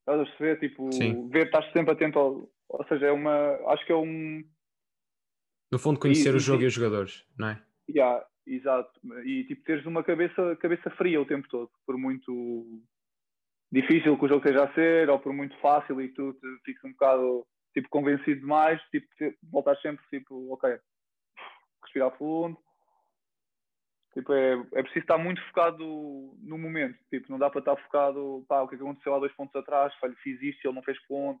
Estás 0.00 0.20
a 0.20 0.24
perceber? 0.24 0.60
Tipo, 0.60 0.92
Sim. 0.92 1.30
ver, 1.30 1.46
estás 1.46 1.72
sempre 1.72 1.92
atento 1.92 2.18
ao. 2.18 2.50
Ou 2.68 2.84
seja, 2.86 3.06
é 3.06 3.12
uma. 3.12 3.54
Acho 3.68 3.86
que 3.86 3.92
é 3.92 3.96
um. 3.96 4.44
No 5.70 5.78
fundo, 5.78 5.98
conhecer 5.98 6.34
e, 6.34 6.36
o 6.36 6.40
jogo 6.40 6.60
e, 6.60 6.64
e 6.64 6.66
os 6.66 6.74
jogadores, 6.74 7.24
não 7.38 7.48
é? 7.48 7.62
Yeah, 7.88 8.22
exato. 8.46 9.00
E 9.24 9.44
tipo, 9.44 9.64
teres 9.64 9.86
uma 9.86 10.02
cabeça, 10.02 10.56
cabeça 10.56 10.90
fria 10.90 11.20
o 11.20 11.26
tempo 11.26 11.48
todo, 11.48 11.70
por 11.86 11.96
muito 11.96 12.82
difícil 13.70 14.18
que 14.18 14.24
o 14.24 14.28
jogo 14.28 14.46
esteja 14.46 14.64
a 14.64 14.74
ser, 14.74 15.08
ou 15.08 15.18
por 15.18 15.32
muito 15.32 15.56
fácil 15.58 16.00
e 16.00 16.08
tu 16.08 16.34
te 16.34 16.46
fiques 16.64 16.84
um 16.84 16.92
bocado 16.92 17.46
tipo, 17.72 17.88
convencido 17.88 18.40
demais, 18.40 18.80
tipo, 18.90 19.06
voltar 19.50 19.76
sempre 19.76 20.04
tipo, 20.10 20.52
ok, 20.52 20.78
respirar 21.82 22.16
fundo. 22.18 22.58
Tipo, 24.12 24.34
é, 24.34 24.52
é 24.74 24.82
preciso 24.82 25.04
estar 25.04 25.16
muito 25.16 25.42
focado 25.46 25.84
no 26.42 26.58
momento. 26.58 26.98
Tipo, 27.08 27.32
não 27.32 27.38
dá 27.38 27.48
para 27.48 27.60
estar 27.60 27.76
focado, 27.76 28.44
pá, 28.46 28.60
o 28.60 28.68
que, 28.68 28.74
é 28.74 28.78
aconteceu 28.78 29.14
há 29.14 29.18
dois 29.18 29.32
pontos 29.32 29.56
atrás, 29.56 29.94
falho, 29.96 30.14
fiz 30.22 30.40
isto, 30.42 30.66
ele 30.66 30.74
não 30.74 30.82
fez 30.82 30.98
ponto. 31.06 31.40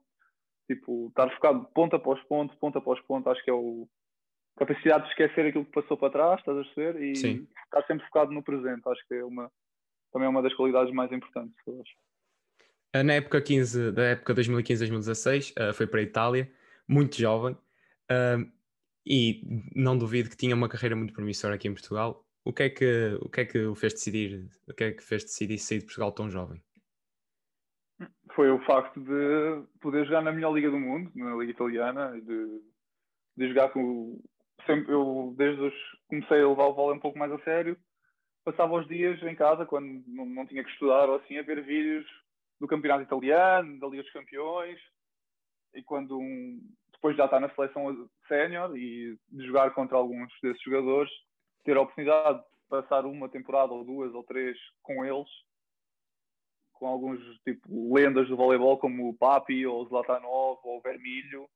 Tipo, 0.66 1.08
estar 1.08 1.30
focado 1.34 1.66
ponto 1.74 1.96
após 1.96 2.22
ponto, 2.24 2.56
ponto 2.56 2.78
após 2.78 2.98
ponto, 3.02 3.28
acho 3.28 3.44
que 3.44 3.50
é 3.50 3.54
o 3.54 3.86
capacidade 4.56 5.04
de 5.04 5.10
esquecer 5.10 5.46
aquilo 5.46 5.64
que 5.64 5.72
passou 5.72 5.96
para 5.96 6.12
trás, 6.12 6.38
estás 6.38 6.58
a 6.58 6.74
ver? 6.76 7.02
E 7.02 7.16
Sim. 7.16 7.48
estar 7.64 7.86
sempre 7.86 8.06
focado 8.06 8.32
no 8.32 8.42
presente, 8.42 8.82
acho 8.86 9.06
que 9.08 9.14
é 9.14 9.24
uma, 9.24 9.50
também 10.12 10.26
é 10.26 10.28
uma 10.28 10.42
das 10.42 10.54
qualidades 10.54 10.92
mais 10.92 11.10
importantes. 11.12 11.56
Eh, 12.92 13.02
na 13.02 13.14
época 13.14 13.40
15, 13.40 13.92
da 13.92 14.04
época 14.04 14.34
2015-2016, 14.34 15.52
uh, 15.52 15.72
foi 15.72 15.86
para 15.86 16.00
a 16.00 16.02
Itália, 16.02 16.52
muito 16.86 17.16
jovem, 17.16 17.54
uh, 17.54 18.52
e 19.06 19.42
não 19.74 19.96
duvido 19.96 20.28
que 20.28 20.36
tinha 20.36 20.54
uma 20.54 20.68
carreira 20.68 20.94
muito 20.94 21.12
promissora 21.12 21.54
aqui 21.54 21.66
em 21.66 21.72
Portugal. 21.72 22.24
O 22.44 22.52
que 22.52 22.64
é 22.64 22.70
que 22.70 23.18
o 23.20 23.28
que 23.28 23.40
é 23.40 23.44
que 23.44 23.58
o 23.58 23.74
fez 23.74 23.94
decidir? 23.94 24.48
O 24.68 24.74
que 24.74 24.84
é 24.84 24.92
que 24.92 25.02
fez 25.02 25.24
decidir 25.24 25.58
sair 25.58 25.78
de 25.78 25.84
Portugal 25.86 26.12
tão 26.12 26.30
jovem? 26.30 26.62
Foi 28.34 28.50
o 28.50 28.58
facto 28.64 29.00
de 29.00 29.62
poder 29.80 30.04
jogar 30.04 30.22
na 30.22 30.32
melhor 30.32 30.52
liga 30.54 30.70
do 30.70 30.78
mundo, 30.78 31.10
na 31.14 31.36
liga 31.36 31.52
italiana, 31.52 32.20
de, 32.20 32.62
de 33.36 33.48
jogar 33.48 33.68
com 33.70 34.20
sempre 34.66 34.92
eu 34.92 35.34
desde 35.36 35.62
os 35.62 35.74
comecei 36.08 36.40
a 36.40 36.48
levar 36.48 36.66
o 36.66 36.74
vôlei 36.74 36.96
um 36.96 37.00
pouco 37.00 37.18
mais 37.18 37.32
a 37.32 37.38
sério, 37.40 37.76
passava 38.44 38.74
os 38.74 38.86
dias 38.86 39.22
em 39.22 39.34
casa 39.34 39.64
quando 39.66 40.02
não, 40.06 40.26
não 40.26 40.46
tinha 40.46 40.64
que 40.64 40.70
estudar 40.70 41.08
ou 41.08 41.16
assim 41.16 41.38
a 41.38 41.42
ver 41.42 41.62
vídeos 41.62 42.06
do 42.60 42.68
campeonato 42.68 43.02
italiano, 43.02 43.78
da 43.80 43.88
Liga 43.88 44.02
dos 44.02 44.12
Campeões, 44.12 44.78
e 45.74 45.82
quando 45.82 46.18
um, 46.18 46.60
depois 46.92 47.16
já 47.16 47.24
está 47.24 47.40
na 47.40 47.52
seleção 47.54 48.08
sénior 48.28 48.76
e 48.76 49.18
de 49.28 49.46
jogar 49.46 49.72
contra 49.72 49.96
alguns 49.96 50.32
desses 50.42 50.62
jogadores, 50.62 51.10
ter 51.64 51.76
a 51.76 51.80
oportunidade 51.80 52.38
de 52.38 52.44
passar 52.68 53.04
uma 53.04 53.28
temporada 53.28 53.72
ou 53.72 53.84
duas 53.84 54.14
ou 54.14 54.22
três 54.22 54.56
com 54.82 55.04
eles, 55.04 55.28
com 56.72 56.86
alguns 56.86 57.20
tipo 57.44 57.92
lendas 57.92 58.28
do 58.28 58.36
voleibol 58.36 58.78
como 58.78 59.08
o 59.08 59.14
Papi 59.16 59.66
ou 59.66 59.82
o 59.82 59.88
Zlatanov 59.88 60.60
ou 60.62 60.78
o 60.78 60.80
Vermilho, 60.80 61.48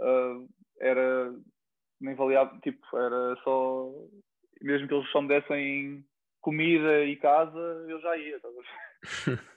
uh, 0.00 0.48
era 0.80 1.32
nem 2.00 2.14
valia, 2.14 2.46
tipo, 2.62 2.84
era 2.96 3.36
só 3.42 3.90
mesmo 4.62 4.88
que 4.88 4.94
eles 4.94 5.10
só 5.10 5.20
me 5.20 5.28
dessem 5.28 6.04
comida 6.40 7.04
e 7.04 7.16
casa, 7.16 7.58
eu 7.88 8.00
já 8.00 8.16
ia. 8.16 8.40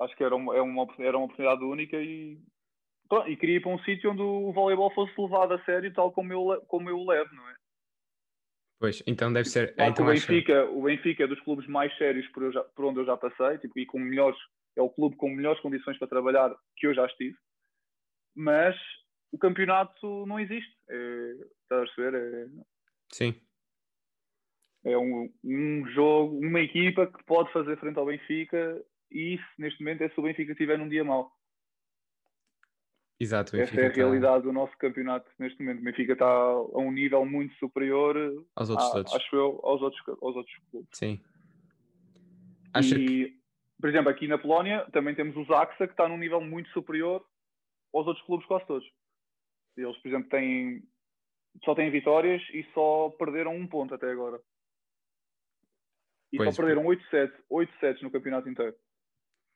acho 0.00 0.16
que 0.16 0.24
era 0.24 0.34
uma, 0.34 0.56
é 0.56 0.60
uma, 0.60 0.86
era 0.98 1.16
uma 1.16 1.24
oportunidade 1.26 1.64
única 1.64 1.96
e, 1.96 2.38
pronto, 3.08 3.28
e 3.28 3.36
queria 3.36 3.56
ir 3.56 3.60
para 3.60 3.72
um 3.72 3.78
sítio 3.80 4.12
onde 4.12 4.22
o 4.22 4.52
voleibol 4.52 4.92
fosse 4.94 5.12
levado 5.20 5.54
a 5.54 5.64
sério, 5.64 5.92
tal 5.92 6.12
como 6.12 6.32
eu, 6.32 6.62
como 6.66 6.88
eu 6.88 6.98
o 6.98 7.08
levo, 7.08 7.34
não 7.34 7.48
é? 7.48 7.54
Pois, 8.78 9.02
então 9.06 9.30
deve 9.30 9.48
ser. 9.48 9.74
É, 9.76 9.88
então 9.88 10.06
o, 10.06 10.08
Benfica, 10.08 10.64
o 10.70 10.82
Benfica 10.82 11.24
é 11.24 11.26
dos 11.26 11.40
clubes 11.40 11.66
mais 11.66 11.94
sérios 11.98 12.26
por, 12.28 12.50
já, 12.50 12.62
por 12.64 12.86
onde 12.86 13.00
eu 13.00 13.04
já 13.04 13.16
passei, 13.16 13.58
tipo, 13.58 13.78
e 13.78 13.84
com 13.84 13.98
melhores, 13.98 14.38
é 14.76 14.80
o 14.80 14.88
clube 14.88 15.16
com 15.16 15.28
melhores 15.28 15.60
condições 15.60 15.98
para 15.98 16.08
trabalhar 16.08 16.50
que 16.76 16.86
eu 16.86 16.94
já 16.94 17.04
estive, 17.04 17.36
mas 18.34 18.74
o 19.32 19.38
campeonato 19.38 20.26
não 20.26 20.38
existe. 20.38 20.76
É, 20.88 21.32
estás 21.62 21.82
a 21.82 21.94
perceber? 21.94 22.14
É, 22.14 22.48
Sim. 23.12 23.34
É 24.84 24.96
um, 24.96 25.30
um 25.44 25.86
jogo, 25.88 26.38
uma 26.38 26.60
equipa 26.60 27.06
que 27.06 27.22
pode 27.24 27.52
fazer 27.52 27.78
frente 27.78 27.98
ao 27.98 28.06
Benfica 28.06 28.82
e 29.10 29.34
isso, 29.34 29.46
neste 29.58 29.82
momento, 29.82 30.02
é 30.02 30.08
se 30.08 30.18
o 30.18 30.22
Benfica 30.22 30.52
estiver 30.52 30.78
num 30.78 30.88
dia 30.88 31.04
mau. 31.04 31.30
Exato, 33.18 33.54
Essa 33.54 33.78
é 33.78 33.86
a 33.88 33.92
realidade 33.92 34.44
do 34.44 34.52
nosso 34.52 34.74
campeonato 34.78 35.30
neste 35.38 35.62
momento. 35.62 35.80
O 35.80 35.84
Benfica 35.84 36.14
está 36.14 36.26
a 36.26 36.78
um 36.78 36.90
nível 36.90 37.26
muito 37.26 37.54
superior 37.56 38.16
aos 38.56 38.70
outros 38.70 38.88
a, 38.88 38.92
todos. 38.92 39.14
acho 39.14 39.36
eu, 39.36 39.60
aos 39.62 39.82
outros, 39.82 40.02
aos 40.22 40.36
outros 40.36 40.56
clubes. 40.70 40.88
Sim. 40.94 41.20
Acho 42.72 42.96
e, 42.96 43.06
que... 43.06 43.40
por 43.78 43.90
exemplo, 43.90 44.08
aqui 44.08 44.26
na 44.26 44.38
Polónia 44.38 44.86
também 44.90 45.14
temos 45.14 45.36
o 45.36 45.44
Zaxa 45.44 45.86
que 45.86 45.92
está 45.92 46.08
num 46.08 46.16
nível 46.16 46.40
muito 46.40 46.70
superior 46.70 47.22
aos 47.92 48.06
outros 48.06 48.24
clubes 48.24 48.46
quase 48.46 48.66
todos. 48.66 48.90
Eles, 49.80 49.96
por 49.98 50.08
exemplo, 50.08 50.28
têm 50.28 50.82
só 51.64 51.74
têm 51.74 51.90
vitórias 51.90 52.42
e 52.50 52.64
só 52.72 53.10
perderam 53.18 53.54
um 53.54 53.66
ponto 53.66 53.94
até 53.94 54.10
agora. 54.10 54.40
E 56.32 56.36
pois, 56.36 56.54
só 56.54 56.62
perderam 56.62 56.86
8 56.86 57.04
sets, 57.08 57.36
8 57.50 57.78
sets 57.80 58.02
no 58.02 58.10
campeonato 58.10 58.48
inteiro. 58.48 58.74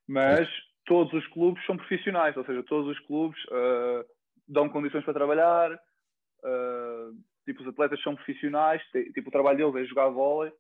Mas 0.09 0.49
todos 0.85 1.13
os 1.13 1.27
clubes 1.29 1.65
são 1.67 1.77
profissionais, 1.77 2.37
ou 2.37 2.45
seja, 2.45 2.63
todos 2.65 2.89
os 2.89 3.07
clubes 3.07 3.43
uh, 3.45 4.05
dão 4.47 4.69
condições 4.69 5.05
para 5.05 5.15
trabalhar, 5.15 5.73
uh, 5.73 7.17
tipo, 7.45 7.63
os 7.63 7.69
atletas 7.69 8.03
são 8.03 8.15
profissionais, 8.15 8.83
tipo, 9.15 9.29
o 9.29 9.33
trabalho 9.33 9.57
deles 9.57 9.87
é 9.87 9.89
jogar 9.89 10.09
vôlei, 10.09 10.53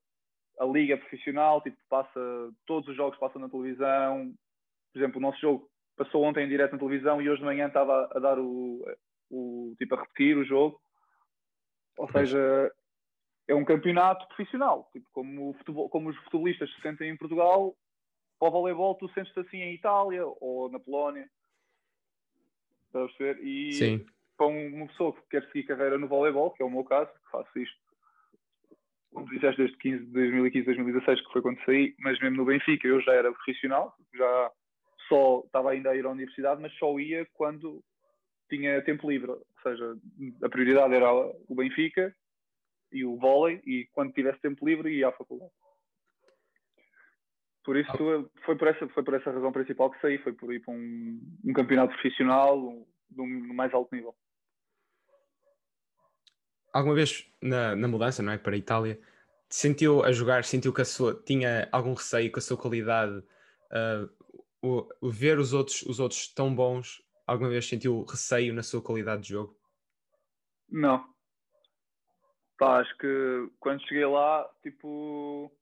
a 0.58 0.64
liga 0.64 0.94
é 0.94 0.96
profissional, 0.96 1.60
tipo, 1.60 1.76
passa, 1.90 2.20
todos 2.64 2.88
os 2.88 2.96
jogos 2.96 3.18
passam 3.18 3.40
na 3.40 3.50
televisão, 3.50 4.32
por 4.92 4.98
exemplo, 4.98 5.18
o 5.18 5.22
nosso 5.22 5.40
jogo 5.40 5.68
passou 5.96 6.22
ontem 6.22 6.44
em 6.44 6.48
direto 6.48 6.72
na 6.72 6.78
televisão 6.78 7.20
e 7.20 7.28
hoje 7.28 7.40
de 7.40 7.44
manhã 7.44 7.66
estava 7.66 8.08
a 8.14 8.18
dar 8.18 8.38
o, 8.38 8.82
o 9.34 9.74
tipo, 9.76 9.94
a 9.94 10.00
repetir 10.00 10.36
o 10.36 10.44
jogo, 10.44 10.80
ou 11.96 12.10
seja, 12.10 12.72
é 13.48 13.54
um 13.54 13.64
campeonato 13.64 14.26
profissional, 14.28 14.88
tipo, 14.92 15.08
como, 15.12 15.52
futebol, 15.54 15.88
como 15.88 16.10
os 16.10 16.16
futebolistas 16.24 16.72
se 16.74 16.80
sentem 16.80 17.10
em 17.10 17.16
Portugal, 17.16 17.76
para 18.38 18.48
o 18.48 18.50
voleibol 18.50 18.94
tu 18.96 19.08
sentes-te 19.10 19.40
assim 19.40 19.58
em 19.58 19.74
Itália 19.74 20.24
ou 20.26 20.70
na 20.70 20.78
Polónia. 20.78 21.28
Estás 22.86 23.04
a 23.04 23.08
perceber? 23.08 23.44
E 23.44 23.72
Sim. 23.72 24.06
para 24.36 24.46
uma 24.46 24.86
pessoa 24.86 25.12
que 25.12 25.22
quer 25.30 25.46
seguir 25.46 25.64
carreira 25.64 25.98
no 25.98 26.08
voleibol, 26.08 26.50
que 26.50 26.62
é 26.62 26.66
o 26.66 26.70
meu 26.70 26.84
caso, 26.84 27.10
que 27.12 27.30
faço 27.30 27.58
isto, 27.58 27.78
como 29.12 29.28
disseste, 29.30 29.58
desde 29.58 29.76
15, 29.78 30.04
2015, 30.06 30.66
2016, 30.66 31.20
que 31.20 31.32
foi 31.32 31.42
quando 31.42 31.64
saí, 31.64 31.94
mas 31.98 32.18
mesmo 32.20 32.36
no 32.36 32.44
Benfica 32.44 32.88
eu 32.88 33.00
já 33.00 33.12
era 33.12 33.32
profissional, 33.32 33.96
já 34.12 34.52
só 35.08 35.42
estava 35.44 35.70
ainda 35.70 35.90
a 35.90 35.96
ir 35.96 36.04
à 36.04 36.10
universidade, 36.10 36.60
mas 36.60 36.72
só 36.78 36.98
ia 36.98 37.26
quando 37.34 37.82
tinha 38.48 38.82
tempo 38.82 39.10
livre. 39.10 39.30
Ou 39.30 39.46
seja, 39.62 39.96
a 40.42 40.48
prioridade 40.48 40.94
era 40.94 41.12
o 41.12 41.54
Benfica 41.54 42.14
e 42.92 43.04
o 43.04 43.16
vôlei, 43.16 43.60
e 43.66 43.88
quando 43.92 44.12
tivesse 44.12 44.40
tempo 44.40 44.66
livre 44.66 44.96
ia 44.96 45.08
à 45.08 45.12
faculdade. 45.12 45.50
Por 47.64 47.76
isso 47.76 47.90
foi 48.44 48.56
por 48.56 48.68
essa 48.68 48.86
foi 48.88 49.02
por 49.02 49.14
essa 49.14 49.30
razão 49.30 49.50
principal 49.50 49.90
que 49.90 50.00
saí, 50.00 50.18
foi 50.18 50.34
por 50.34 50.52
ir 50.52 50.60
para 50.60 50.74
um, 50.74 51.20
um 51.44 51.52
campeonato 51.54 51.94
profissional 51.94 52.86
no, 53.10 53.26
mais 53.54 53.72
alto 53.72 53.94
nível. 53.94 54.14
Alguma 56.72 56.94
vez 56.94 57.26
na, 57.40 57.74
na 57.74 57.88
mudança, 57.88 58.22
não 58.22 58.32
é, 58.32 58.38
para 58.38 58.54
a 58.54 58.58
Itália, 58.58 59.00
sentiu 59.48 60.04
a 60.04 60.12
jogar, 60.12 60.44
sentiu 60.44 60.72
que 60.74 60.82
a 60.82 60.84
sua 60.84 61.14
tinha 61.24 61.68
algum 61.72 61.94
receio 61.94 62.30
com 62.30 62.38
a 62.38 62.42
sua 62.42 62.56
qualidade, 62.56 63.18
uh, 63.18 64.10
o, 64.60 64.88
o, 65.00 65.10
ver 65.10 65.38
os 65.38 65.52
outros 65.52 65.82
os 65.82 65.98
outros 66.00 66.28
tão 66.28 66.54
bons, 66.54 67.02
alguma 67.26 67.50
vez 67.50 67.68
sentiu 67.68 68.04
receio 68.04 68.54
na 68.54 68.62
sua 68.62 68.82
qualidade 68.82 69.22
de 69.22 69.28
jogo? 69.30 69.56
Não. 70.68 71.04
Pá, 72.58 72.80
acho 72.80 72.96
que 72.98 73.50
quando 73.58 73.86
cheguei 73.86 74.06
lá, 74.06 74.48
tipo, 74.62 75.52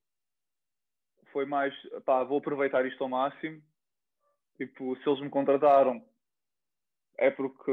foi 1.32 1.46
mais, 1.46 1.74
pá, 2.04 2.22
vou 2.22 2.38
aproveitar 2.38 2.86
isto 2.86 3.02
ao 3.02 3.08
máximo. 3.08 3.62
Tipo, 4.56 4.96
se 4.96 5.08
eles 5.08 5.20
me 5.20 5.30
contrataram, 5.30 6.04
é 7.18 7.30
porque 7.30 7.72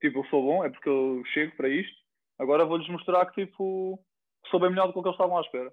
tipo, 0.00 0.20
eu 0.20 0.24
sou 0.26 0.42
bom, 0.42 0.64
é 0.64 0.70
porque 0.70 0.88
eu 0.88 1.22
chego 1.32 1.56
para 1.56 1.68
isto. 1.68 1.96
Agora 2.38 2.64
vou-lhes 2.64 2.88
mostrar 2.88 3.26
que 3.26 3.46
tipo, 3.46 3.98
sou 4.50 4.60
bem 4.60 4.70
melhor 4.70 4.86
do 4.86 4.92
que 4.92 4.98
eles 5.00 5.12
estavam 5.12 5.38
à 5.38 5.40
espera. 5.40 5.72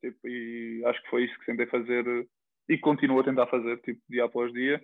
Tipo, 0.00 0.28
e 0.28 0.82
acho 0.86 1.02
que 1.02 1.10
foi 1.10 1.24
isso 1.24 1.38
que 1.40 1.46
tentei 1.46 1.66
fazer 1.66 2.28
e 2.68 2.78
continuo 2.78 3.20
a 3.20 3.24
tentar 3.24 3.46
fazer, 3.46 3.80
tipo, 3.82 4.00
dia 4.08 4.24
após 4.24 4.52
dia. 4.52 4.80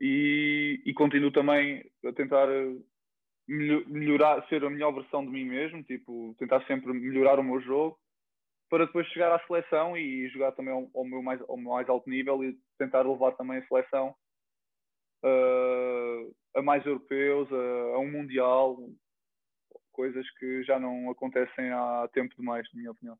E, 0.00 0.80
e 0.84 0.94
continuo 0.94 1.32
também 1.32 1.84
a 2.04 2.12
tentar 2.12 2.46
melhorar, 3.48 4.46
ser 4.48 4.64
a 4.64 4.70
melhor 4.70 4.92
versão 4.92 5.24
de 5.24 5.30
mim 5.30 5.44
mesmo, 5.44 5.82
tipo, 5.82 6.34
tentar 6.38 6.64
sempre 6.66 6.92
melhorar 6.92 7.38
o 7.38 7.42
meu 7.42 7.60
jogo 7.60 7.98
para 8.68 8.86
depois 8.86 9.06
chegar 9.08 9.32
à 9.32 9.46
seleção 9.46 9.96
e 9.96 10.28
jogar 10.28 10.52
também 10.52 10.72
ao, 10.72 10.90
ao, 10.94 11.04
meu, 11.04 11.22
mais, 11.22 11.40
ao 11.48 11.56
meu 11.56 11.72
mais 11.72 11.88
alto 11.88 12.08
nível 12.08 12.44
e 12.44 12.58
tentar 12.78 13.02
levar 13.02 13.32
também 13.32 13.58
a 13.58 13.66
seleção 13.66 14.14
uh, 15.24 16.36
a 16.54 16.62
mais 16.62 16.84
europeus, 16.84 17.50
a, 17.50 17.56
a, 17.56 17.98
um 17.98 18.10
mundial, 18.10 18.76
coisas 19.92 20.28
que 20.38 20.62
já 20.64 20.78
não 20.78 21.10
acontecem 21.10 21.70
há 21.70 22.08
tempo 22.12 22.34
demais, 22.36 22.68
na 22.72 22.78
minha 22.78 22.90
opinião. 22.90 23.18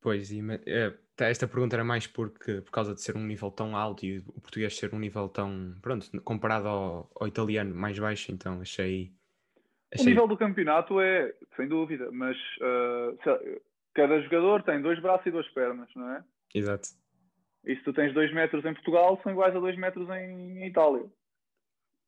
Pois, 0.00 0.30
é, 0.66 0.98
esta 1.18 1.46
pergunta 1.46 1.76
era 1.76 1.84
mais 1.84 2.06
porque, 2.06 2.60
por 2.60 2.70
causa 2.70 2.94
de 2.94 3.00
ser 3.00 3.16
um 3.16 3.24
nível 3.24 3.50
tão 3.50 3.76
alto 3.76 4.04
e 4.04 4.18
o 4.18 4.40
português 4.40 4.76
ser 4.76 4.92
um 4.92 4.98
nível 4.98 5.28
tão, 5.28 5.74
pronto, 5.80 6.10
comparado 6.22 6.66
ao, 6.66 7.10
ao 7.14 7.28
italiano 7.28 7.74
mais 7.74 7.98
baixo, 7.98 8.32
então 8.32 8.60
achei, 8.60 9.12
achei... 9.92 10.06
O 10.06 10.08
nível 10.08 10.26
do 10.26 10.36
campeonato 10.36 11.00
é, 11.00 11.32
sem 11.56 11.68
dúvida, 11.68 12.10
mas 12.10 12.36
uh, 12.56 13.60
cada 13.94 14.20
jogador 14.22 14.62
tem 14.64 14.82
dois 14.82 15.00
braços 15.00 15.26
e 15.26 15.30
duas 15.30 15.48
pernas, 15.50 15.88
não 15.94 16.10
é? 16.10 16.24
Exato. 16.52 16.88
E 17.64 17.76
se 17.76 17.82
tu 17.82 17.92
tens 17.92 18.12
dois 18.12 18.32
metros 18.32 18.64
em 18.64 18.74
Portugal, 18.74 19.18
são 19.22 19.32
iguais 19.32 19.54
a 19.54 19.60
dois 19.60 19.76
metros 19.76 20.08
em, 20.10 20.58
em 20.58 20.66
Itália. 20.66 21.06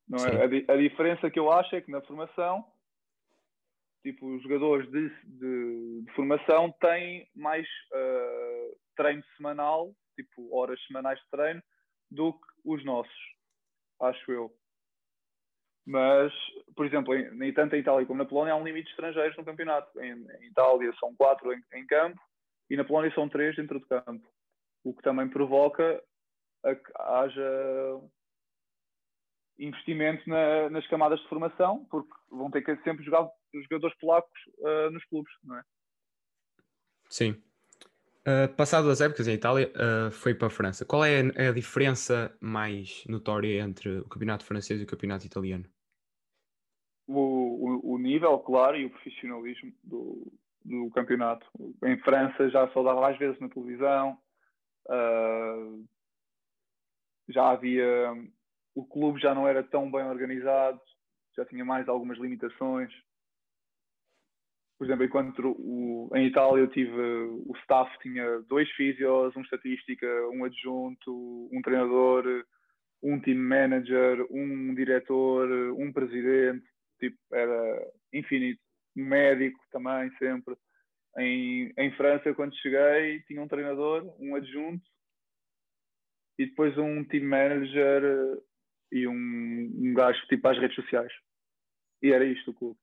Não 0.09 0.19
é? 0.19 0.43
A, 0.69 0.75
a, 0.75 0.77
diferença 0.77 1.31
que 1.31 1.39
eu 1.39 1.51
acho 1.51 1.75
é 1.75 1.81
que 1.81 1.91
na 1.91 2.01
formação 2.03 2.65
tipo, 4.07 4.37
os 4.37 4.43
jogadores 4.43 4.89
de, 4.93 5.09
de, 5.25 6.03
de 6.03 6.13
formação 6.15 6.73
têm 6.81 7.29
mais 7.35 7.67
uh, 7.93 8.56
treino 8.97 9.23
semanal, 9.37 9.95
tipo, 10.17 10.55
horas 10.57 10.83
semanais 10.87 11.19
de 11.21 11.29
treino, 11.31 11.63
do 12.11 12.33
que 12.33 12.47
os 12.65 12.85
nossos, 12.85 13.15
acho 14.01 14.33
eu. 14.33 14.53
Mas, 15.87 16.33
por 16.75 16.85
exemplo, 16.85 17.15
em, 17.15 17.53
tanto 17.53 17.77
em 17.77 17.81
Itália 17.81 18.05
como 18.07 18.19
na 18.19 18.29
Polónia 18.29 18.55
há 18.55 18.57
um 18.57 18.65
limite 18.65 18.87
de 18.87 18.91
estrangeiros 18.91 19.37
no 19.37 19.45
campeonato. 19.45 20.01
Em, 20.01 20.13
em 20.13 20.47
Itália 20.47 20.93
são 20.99 21.15
quatro 21.15 21.53
em, 21.53 21.63
em, 21.75 21.87
campo 21.87 22.21
e 22.69 22.77
na 22.77 22.85
Polónia 22.85 23.15
são 23.15 23.29
três 23.29 23.55
dentro 23.55 23.79
de 23.79 23.87
campo. 23.87 24.29
O 24.83 24.93
que 24.93 25.03
também 25.03 25.29
provoca 25.29 26.03
a 26.65 26.75
que 26.75 26.93
haja 26.97 28.01
investimento 29.59 30.29
na, 30.29 30.69
nas 30.71 30.87
camadas 30.89 31.21
de 31.21 31.29
formação, 31.29 31.85
porque 31.87 32.13
vão 32.31 32.51
ter 32.51 32.63
que 32.63 32.77
sempre 32.83 33.05
jogar 33.05 33.23
os 33.23 33.63
jogadores 33.63 33.97
polacos 33.99 34.41
uh, 34.59 34.91
nos 34.91 35.05
clubes, 35.05 35.33
não 35.45 35.57
é? 35.57 35.63
Sim. 37.09 37.41
Uh, 38.27 38.53
passado 38.57 38.91
as 38.91 39.01
épocas 39.01 39.29
em 39.29 39.35
Itália, 39.35 39.71
uh, 39.77 40.11
foi 40.11 40.35
para 40.35 40.49
a 40.49 40.51
França. 40.51 40.85
Qual 40.85 41.05
é 41.05 41.21
a, 41.21 41.51
a, 41.51 41.53
diferença 41.53 42.37
mais 42.41 43.05
notória 43.09 43.63
entre 43.63 44.01
o 44.01 44.09
campeonato 44.09 44.45
francês 44.45 44.81
e 44.81 44.83
o 44.83 44.87
campeonato 44.87 45.25
italiano? 45.25 45.65
O, 47.07 47.21
o, 47.85 47.95
o 47.95 47.99
nível, 47.99 48.37
claro, 48.41 48.77
e 48.77 48.85
o 48.85 48.91
profissionalismo 48.91 49.73
do, 49.85 50.33
do 50.65 50.91
campeonato. 50.91 51.47
Em 51.85 51.97
França 52.01 52.51
já 52.51 52.69
só 52.73 52.83
dava 52.83 53.09
às 53.09 53.17
vezes 53.17 53.39
na 53.39 53.49
televisão, 53.49 54.19
uh, 54.89 55.87
já 57.29 57.51
havia. 57.51 58.13
O 58.75 58.85
clube 58.85 59.21
já 59.21 59.37
não 59.37 59.47
era 59.47 59.63
tão 59.63 59.89
bem 59.89 60.05
organizado, 60.05 60.81
já 61.37 61.45
tinha 61.45 61.65
mais 61.65 61.89
algumas 61.89 62.19
limitações 62.19 62.93
por 64.79 64.85
exemplo, 64.85 65.05
enquanto 65.05 65.57
o, 65.59 66.11
em 66.15 66.27
Itália 66.27 66.63
eu 66.63 66.69
tive 66.69 66.93
o 66.93 67.53
staff 67.63 67.91
tinha 68.01 68.41
dois 68.43 68.71
físios, 68.73 69.35
um 69.35 69.41
estatística, 69.41 70.07
um 70.33 70.45
adjunto, 70.45 71.49
um 71.51 71.63
treinador, 71.63 72.45
um 73.03 73.21
team 73.21 73.39
manager, 73.39 74.27
um 74.31 74.75
diretor, 74.75 75.49
um 75.79 75.93
presidente, 75.93 76.67
tipo, 76.99 77.17
era 77.33 77.93
infinito. 78.13 78.61
Um 78.97 79.05
médico 79.05 79.59
também, 79.71 80.11
sempre. 80.19 80.57
Em, 81.19 81.73
em 81.77 81.93
França, 81.97 82.35
quando 82.35 82.57
cheguei, 82.57 83.21
tinha 83.23 83.41
um 83.41 83.49
treinador, 83.49 84.15
um 84.19 84.35
adjunto 84.35 84.85
e 86.39 86.47
depois 86.47 86.77
um 86.77 87.05
team 87.05 87.25
manager 87.25 88.03
e 88.93 89.07
um, 89.07 89.13
um 89.15 89.95
gajo 89.95 90.21
tipo 90.29 90.47
às 90.49 90.59
redes 90.59 90.77
sociais. 90.77 91.13
E 92.03 92.13
era 92.13 92.25
isto 92.25 92.51
o 92.51 92.55
clube. 92.55 92.79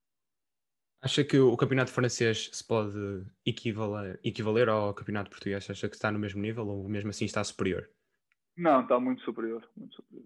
Acha 1.03 1.21
que 1.21 1.37
o 1.37 1.57
campeonato 1.57 1.91
francês 1.91 2.49
se 2.53 2.65
pode 2.65 3.25
equivaler, 3.45 4.17
equivaler 4.23 4.69
ao 4.69 4.93
campeonato 4.93 5.29
português? 5.29 5.69
Acha 5.69 5.89
que 5.89 5.95
está 5.95 6.09
no 6.09 6.17
mesmo 6.17 6.41
nível 6.41 6.65
ou 6.65 6.87
mesmo 6.87 7.09
assim 7.09 7.25
está 7.25 7.43
superior? 7.43 7.89
Não, 8.55 8.79
está 8.83 8.97
muito 9.01 9.21
superior. 9.23 9.69
Muito 9.75 9.93
superior. 9.95 10.25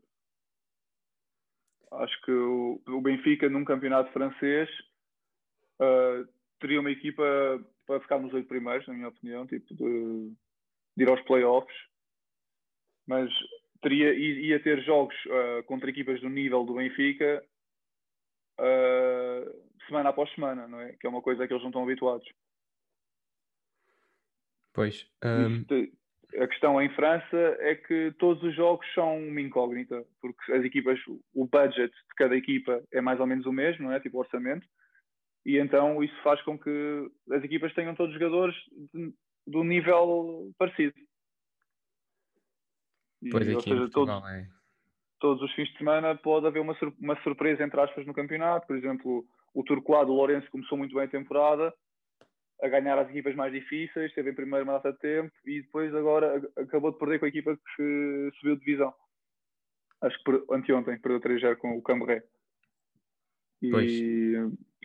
Acho 1.94 2.22
que 2.22 2.32
o, 2.32 3.02
Benfica, 3.02 3.50
num 3.50 3.66
campeonato 3.66 4.14
francês, 4.14 4.70
uh, 5.82 6.28
teria 6.60 6.80
uma 6.80 6.92
equipa 6.92 7.24
para 7.88 8.00
ficar 8.00 8.20
nos 8.20 8.32
oito 8.36 8.48
primeiros, 8.48 8.86
na 8.88 8.94
minha 8.94 9.08
opinião, 9.08 9.48
tipo 9.48 9.74
de, 9.74 10.32
de 10.96 11.04
ir 11.04 11.10
aos 11.10 11.22
playoffs. 11.22 11.76
Mas 13.08 13.32
teria, 13.82 14.14
ia 14.14 14.62
ter 14.62 14.84
jogos 14.84 15.16
uh, 15.26 15.64
contra 15.64 15.90
equipas 15.90 16.22
do 16.22 16.30
nível 16.30 16.64
do 16.64 16.76
Benfica. 16.76 17.44
Uh, 18.60 19.67
semana 19.88 20.10
após 20.10 20.32
semana, 20.34 20.68
não 20.68 20.80
é? 20.80 20.94
Que 20.94 21.08
é 21.08 21.10
uma 21.10 21.22
coisa 21.22 21.48
que 21.48 21.54
eles 21.54 21.64
não 21.64 21.70
estão 21.70 21.84
habituados. 21.84 22.28
Pois. 24.74 25.10
Um... 25.24 25.66
a 26.40 26.48
questão 26.48 26.80
em 26.80 26.90
França 26.94 27.38
é 27.60 27.74
que 27.74 28.14
todos 28.20 28.44
os 28.44 28.56
jogos 28.56 28.86
são 28.94 29.18
uma 29.18 29.42
incógnita, 29.42 30.06
porque 30.22 30.52
as 30.52 30.64
equipas, 30.64 31.00
o 31.34 31.48
budget 31.48 31.92
de 31.92 32.16
cada 32.16 32.36
equipa 32.36 32.84
é 32.92 33.02
mais 33.02 33.20
ou 33.20 33.26
menos 33.26 33.46
o 33.46 33.52
mesmo, 33.52 33.86
não 33.86 33.94
é? 33.94 34.00
Tipo 34.00 34.20
orçamento. 34.20 34.68
E 35.46 35.58
então 35.58 36.04
isso 36.04 36.16
faz 36.22 36.42
com 36.44 36.60
que 36.60 37.10
as 37.32 37.44
equipas 37.44 37.74
tenham 37.74 37.96
todos 37.96 38.14
jogadores 38.14 38.56
de, 38.94 39.14
de 39.48 39.58
um 39.58 39.64
nível 39.64 40.52
parecido. 40.58 40.94
Pois 43.32 43.48
e, 43.48 43.54
aqui 43.54 43.70
seja, 43.70 43.90
todos, 43.90 44.30
é... 44.30 44.48
todos 45.20 45.42
os 45.42 45.52
fins 45.54 45.70
de 45.70 45.78
semana 45.78 46.16
pode 46.16 46.46
haver 46.46 46.60
uma, 46.60 46.78
uma 47.00 47.20
surpresa 47.24 47.64
entre 47.64 47.80
aspas 47.80 48.06
no 48.06 48.14
campeonato. 48.14 48.68
Por 48.68 48.76
exemplo, 48.76 49.26
o 49.58 49.64
Turcolado, 49.64 50.12
o 50.12 50.16
Lourenço 50.16 50.52
começou 50.52 50.78
muito 50.78 50.94
bem 50.94 51.06
a 51.06 51.10
temporada, 51.10 51.74
a 52.62 52.68
ganhar 52.68 53.00
as 53.00 53.10
equipas 53.10 53.34
mais 53.34 53.52
difíceis, 53.52 54.10
esteve 54.10 54.30
em 54.30 54.36
primeiro 54.36 54.64
uma 54.64 54.74
data 54.74 54.94
de 54.94 55.00
tempo 55.00 55.34
e 55.46 55.64
depois 55.64 55.94
agora 55.96 56.40
acabou 56.56 56.92
de 56.92 57.00
perder 57.00 57.18
com 57.18 57.26
a 57.26 57.30
equipa 57.30 57.58
que 57.76 58.30
subiu 58.36 58.56
de 58.56 58.60
divisão. 58.64 58.94
Acho 60.02 60.16
que 60.24 60.54
anteontem 60.54 61.00
perdeu 61.00 61.20
3-0 61.20 61.56
com 61.56 61.76
o 61.76 61.82
Cambrai. 61.82 62.22
E, 63.60 64.36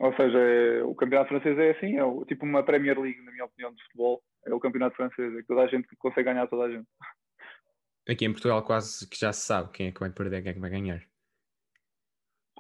ou 0.01 0.17
seja, 0.17 0.39
é, 0.39 0.83
o 0.83 0.95
campeonato 0.95 1.29
francês 1.29 1.59
é 1.59 1.73
assim, 1.73 1.99
é 1.99 2.05
o, 2.05 2.25
tipo 2.25 2.47
uma 2.47 2.65
Premier 2.65 2.99
League, 2.99 3.21
na 3.21 3.31
minha 3.31 3.45
opinião, 3.45 3.75
de 3.75 3.83
futebol. 3.83 4.23
É 4.47 4.55
o 4.55 4.61
campeonato 4.61 4.97
francês, 4.97 5.35
é 5.35 5.43
que 5.43 5.47
toda 5.49 5.61
a 5.61 5.67
gente 5.67 5.87
consegue 5.97 6.33
ganhar 6.33 6.47
toda 6.47 6.65
a 6.65 6.71
gente. 6.71 6.89
Aqui 8.09 8.25
em 8.25 8.33
Portugal 8.33 8.65
quase 8.65 9.07
que 9.07 9.19
já 9.19 9.35
se 9.35 9.43
sabe 9.43 9.71
quem 9.71 9.89
é 9.89 9.93
que 9.93 10.01
vai 10.01 10.11
perder, 10.11 10.41
quem 10.41 10.51
é 10.53 10.55
que 10.55 10.61
vai 10.61 10.71
ganhar 10.71 11.12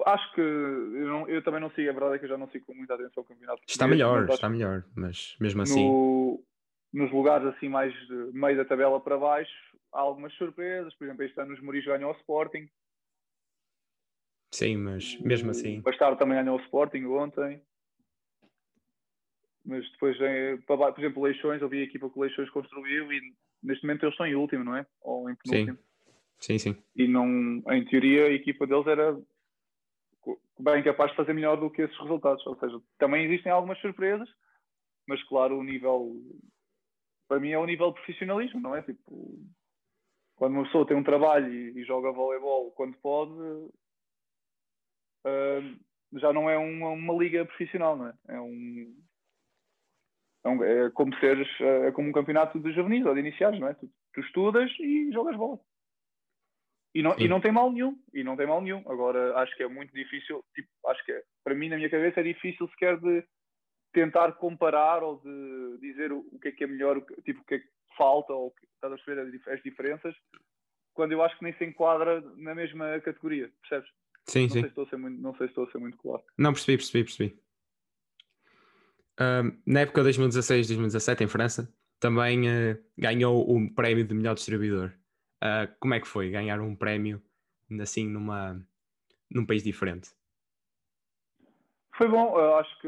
acho 0.07 0.33
que 0.35 0.41
eu, 0.41 1.07
não, 1.07 1.29
eu, 1.29 1.43
também 1.43 1.61
não 1.61 1.71
sigo, 1.71 1.89
a 1.89 1.93
verdade 1.93 2.15
é 2.15 2.19
que 2.19 2.25
eu 2.25 2.29
já 2.29 2.39
não 2.39 2.49
sigo 2.49 2.67
com 2.67 2.75
muita 2.75 2.95
atenção 2.95 3.23
o 3.23 3.27
campeonato. 3.27 3.63
Está 3.67 3.87
melhor, 3.87 4.29
está 4.29 4.49
melhor, 4.49 4.85
mas 4.95 5.37
mesmo 5.41 5.63
assim. 5.63 5.85
No, 5.85 6.45
nos 6.93 7.11
lugares 7.11 7.47
assim 7.47 7.69
mais 7.69 7.93
de 8.07 8.15
meio 8.33 8.57
da 8.57 8.65
tabela 8.65 9.01
para 9.01 9.19
baixo, 9.19 9.53
há 9.93 10.01
algumas 10.01 10.33
surpresas. 10.35 10.95
Por 10.95 11.05
exemplo, 11.05 11.25
este 11.25 11.41
ano 11.41 11.55
os 11.55 11.61
Muris 11.61 11.85
ganham 11.85 12.11
o 12.11 12.15
Sporting. 12.15 12.69
Sim, 14.51 14.77
mas 14.77 15.19
mesmo 15.21 15.51
assim. 15.51 15.79
O 15.79 15.83
Bastardo 15.83 16.19
também 16.19 16.37
ganhou 16.37 16.59
o 16.59 16.63
Sporting 16.63 17.05
ontem. 17.05 17.63
Mas 19.65 19.89
depois, 19.93 20.17
por 20.67 20.99
exemplo, 20.99 21.23
Leixões, 21.23 21.63
eu 21.63 21.69
vi 21.69 21.81
a 21.81 21.85
equipa 21.85 22.11
que 22.11 22.19
o 22.19 22.23
Leixões 22.23 22.51
construiu 22.51 23.13
e 23.13 23.21
neste 23.63 23.87
momento 23.87 24.05
eles 24.05 24.13
estão 24.13 24.27
em 24.27 24.35
último, 24.35 24.65
não 24.65 24.77
é? 24.77 24.85
Ou 25.01 25.31
em 25.31 25.37
penúltimo. 25.37 25.79
Sim, 26.39 26.59
sim. 26.59 26.75
sim. 26.75 26.83
E 26.97 27.07
não, 27.07 27.63
em 27.71 27.85
teoria 27.85 28.27
a 28.27 28.33
equipa 28.33 28.67
deles 28.67 28.87
era 28.87 29.17
bem 30.63 30.83
capaz 30.83 31.11
de 31.11 31.17
fazer 31.17 31.33
melhor 31.33 31.57
do 31.57 31.71
que 31.71 31.83
esses 31.83 31.99
resultados. 31.99 32.47
Ou 32.47 32.57
seja, 32.59 32.81
também 32.99 33.25
existem 33.25 33.51
algumas 33.51 33.79
surpresas, 33.81 34.29
mas 35.09 35.23
claro, 35.25 35.59
o 35.59 35.65
nível 35.65 36.17
para 37.29 37.41
mim 37.41 37.51
é 37.51 37.59
o 37.59 37.67
nível 37.67 37.89
de 37.89 37.95
profissionalismo, 37.95 38.61
não 38.61 38.77
é? 38.77 38.83
Tipo, 38.83 39.39
quando 40.37 40.53
uma 40.55 40.65
pessoa 40.65 40.87
tem 40.87 40.97
um 40.97 41.03
trabalho 41.03 41.53
e, 41.53 41.81
e 41.81 41.85
joga 41.85 42.13
voleibol 42.13 42.71
quando 42.73 42.97
pode, 42.99 43.33
uh, 45.27 45.79
já 46.19 46.33
não 46.33 46.51
é 46.51 46.59
uma, 46.59 46.91
uma, 46.91 47.15
liga 47.15 47.45
profissional, 47.47 47.97
não 47.97 48.09
é? 48.09 48.15
É 48.29 48.41
um, 48.41 48.97
é, 50.45 50.49
um, 50.49 50.65
é 50.65 50.91
como 50.91 51.17
seres, 51.21 51.49
é 51.61 51.91
como 51.93 52.09
um 52.09 52.13
campeonato 52.13 52.61
de 52.61 52.73
juvenis 52.73 53.07
ou 53.07 53.15
de 53.15 53.21
iniciados, 53.21 53.59
não 53.59 53.69
é? 53.69 53.75
Tu, 53.75 53.89
tu 54.13 54.21
estudas 54.21 54.71
e 54.79 55.11
jogas 55.13 55.37
bola. 55.37 55.59
E 56.95 57.03
não, 57.03 57.15
e 57.19 57.27
não 57.27 57.41
tem 57.41 57.51
mal 57.51 57.73
nenhum, 57.73 57.99
e 58.13 58.23
não 58.23 58.37
tem 58.37 58.47
mal 58.47 58.61
nenhum. 58.61 58.83
Agora 58.87 59.37
acho 59.39 59.57
que 59.57 59.63
é 59.63 59.69
muito 59.69 59.95
difícil, 59.95 60.45
tipo, 60.55 60.69
acho 60.89 61.03
que 61.05 61.13
é, 61.13 61.23
para 61.43 61.55
mim 61.55 61.69
na 61.69 61.77
minha 61.77 61.89
cabeça 61.89 62.21
é 62.21 62.23
difícil 62.23 62.69
sequer 62.69 62.99
de 62.99 63.25
tentar 63.93 64.33
comparar 64.33 65.03
ou 65.03 65.21
de 65.21 65.79
dizer 65.81 66.13
o, 66.13 66.27
o 66.31 66.39
que 66.39 66.49
é 66.49 66.53
que 66.53 66.65
é 66.65 66.67
melhor, 66.67 67.03
tipo, 67.25 67.41
o 67.41 67.45
que 67.45 67.55
é 67.55 67.59
que 67.59 67.69
falta 67.97 68.33
ou 68.33 68.51
que, 68.51 68.67
estás 68.75 68.93
a 68.93 68.97
perceber 68.97 69.41
as 69.53 69.63
diferenças, 69.63 70.15
quando 70.95 71.13
eu 71.13 71.23
acho 71.23 71.37
que 71.39 71.45
nem 71.45 71.55
se 71.55 71.65
enquadra 71.65 72.21
na 72.37 72.55
mesma 72.55 73.01
categoria, 73.01 73.51
percebes? 73.61 73.91
Sim, 74.27 74.43
não 74.43 74.49
sim. 74.49 74.53
Sei 74.53 74.63
se 74.63 74.69
estou 74.69 74.85
a 74.85 74.89
ser 74.89 74.97
muito, 74.97 75.21
não 75.21 75.35
sei 75.37 75.47
se 75.47 75.51
estou 75.51 75.65
a 75.65 75.71
ser 75.71 75.79
muito 75.79 75.97
claro. 75.99 76.23
Não, 76.39 76.53
percebi, 76.53 76.77
percebi, 76.77 77.05
percebi. 77.05 77.43
Uh, 79.21 79.57
na 79.67 79.81
época 79.81 80.03
2016-2017, 80.03 81.23
em 81.23 81.29
França, 81.29 81.73
também 81.99 82.49
uh, 82.49 82.79
ganhou 82.97 83.49
o 83.49 83.57
um 83.57 83.73
prémio 83.73 84.05
de 84.05 84.15
melhor 84.15 84.35
distribuidor. 84.35 84.93
Uh, 85.43 85.67
como 85.81 85.95
é 85.95 86.01
que 86.01 86.07
foi 86.07 86.31
ganhar 86.31 86.61
um 86.61 86.77
prémio 86.77 87.21
assim 87.81 88.07
numa, 88.07 88.65
num 89.29 89.45
país 89.45 89.65
diferente? 89.65 90.11
Foi 91.97 92.07
bom, 92.07 92.39
eu 92.39 92.57
acho 92.59 92.81
que 92.81 92.87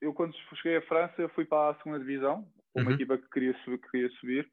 eu 0.00 0.14
quando 0.14 0.34
cheguei 0.56 0.78
à 0.78 0.82
França 0.82 1.28
fui 1.34 1.44
para 1.44 1.70
a 1.70 1.74
segunda 1.76 1.98
divisão, 1.98 2.48
uma 2.74 2.86
uhum. 2.86 2.92
equipa 2.92 3.18
que 3.18 3.28
queria 3.28 3.54
subir, 3.62 3.78
que 3.78 3.90
queria 3.90 4.10
subir 4.12 4.50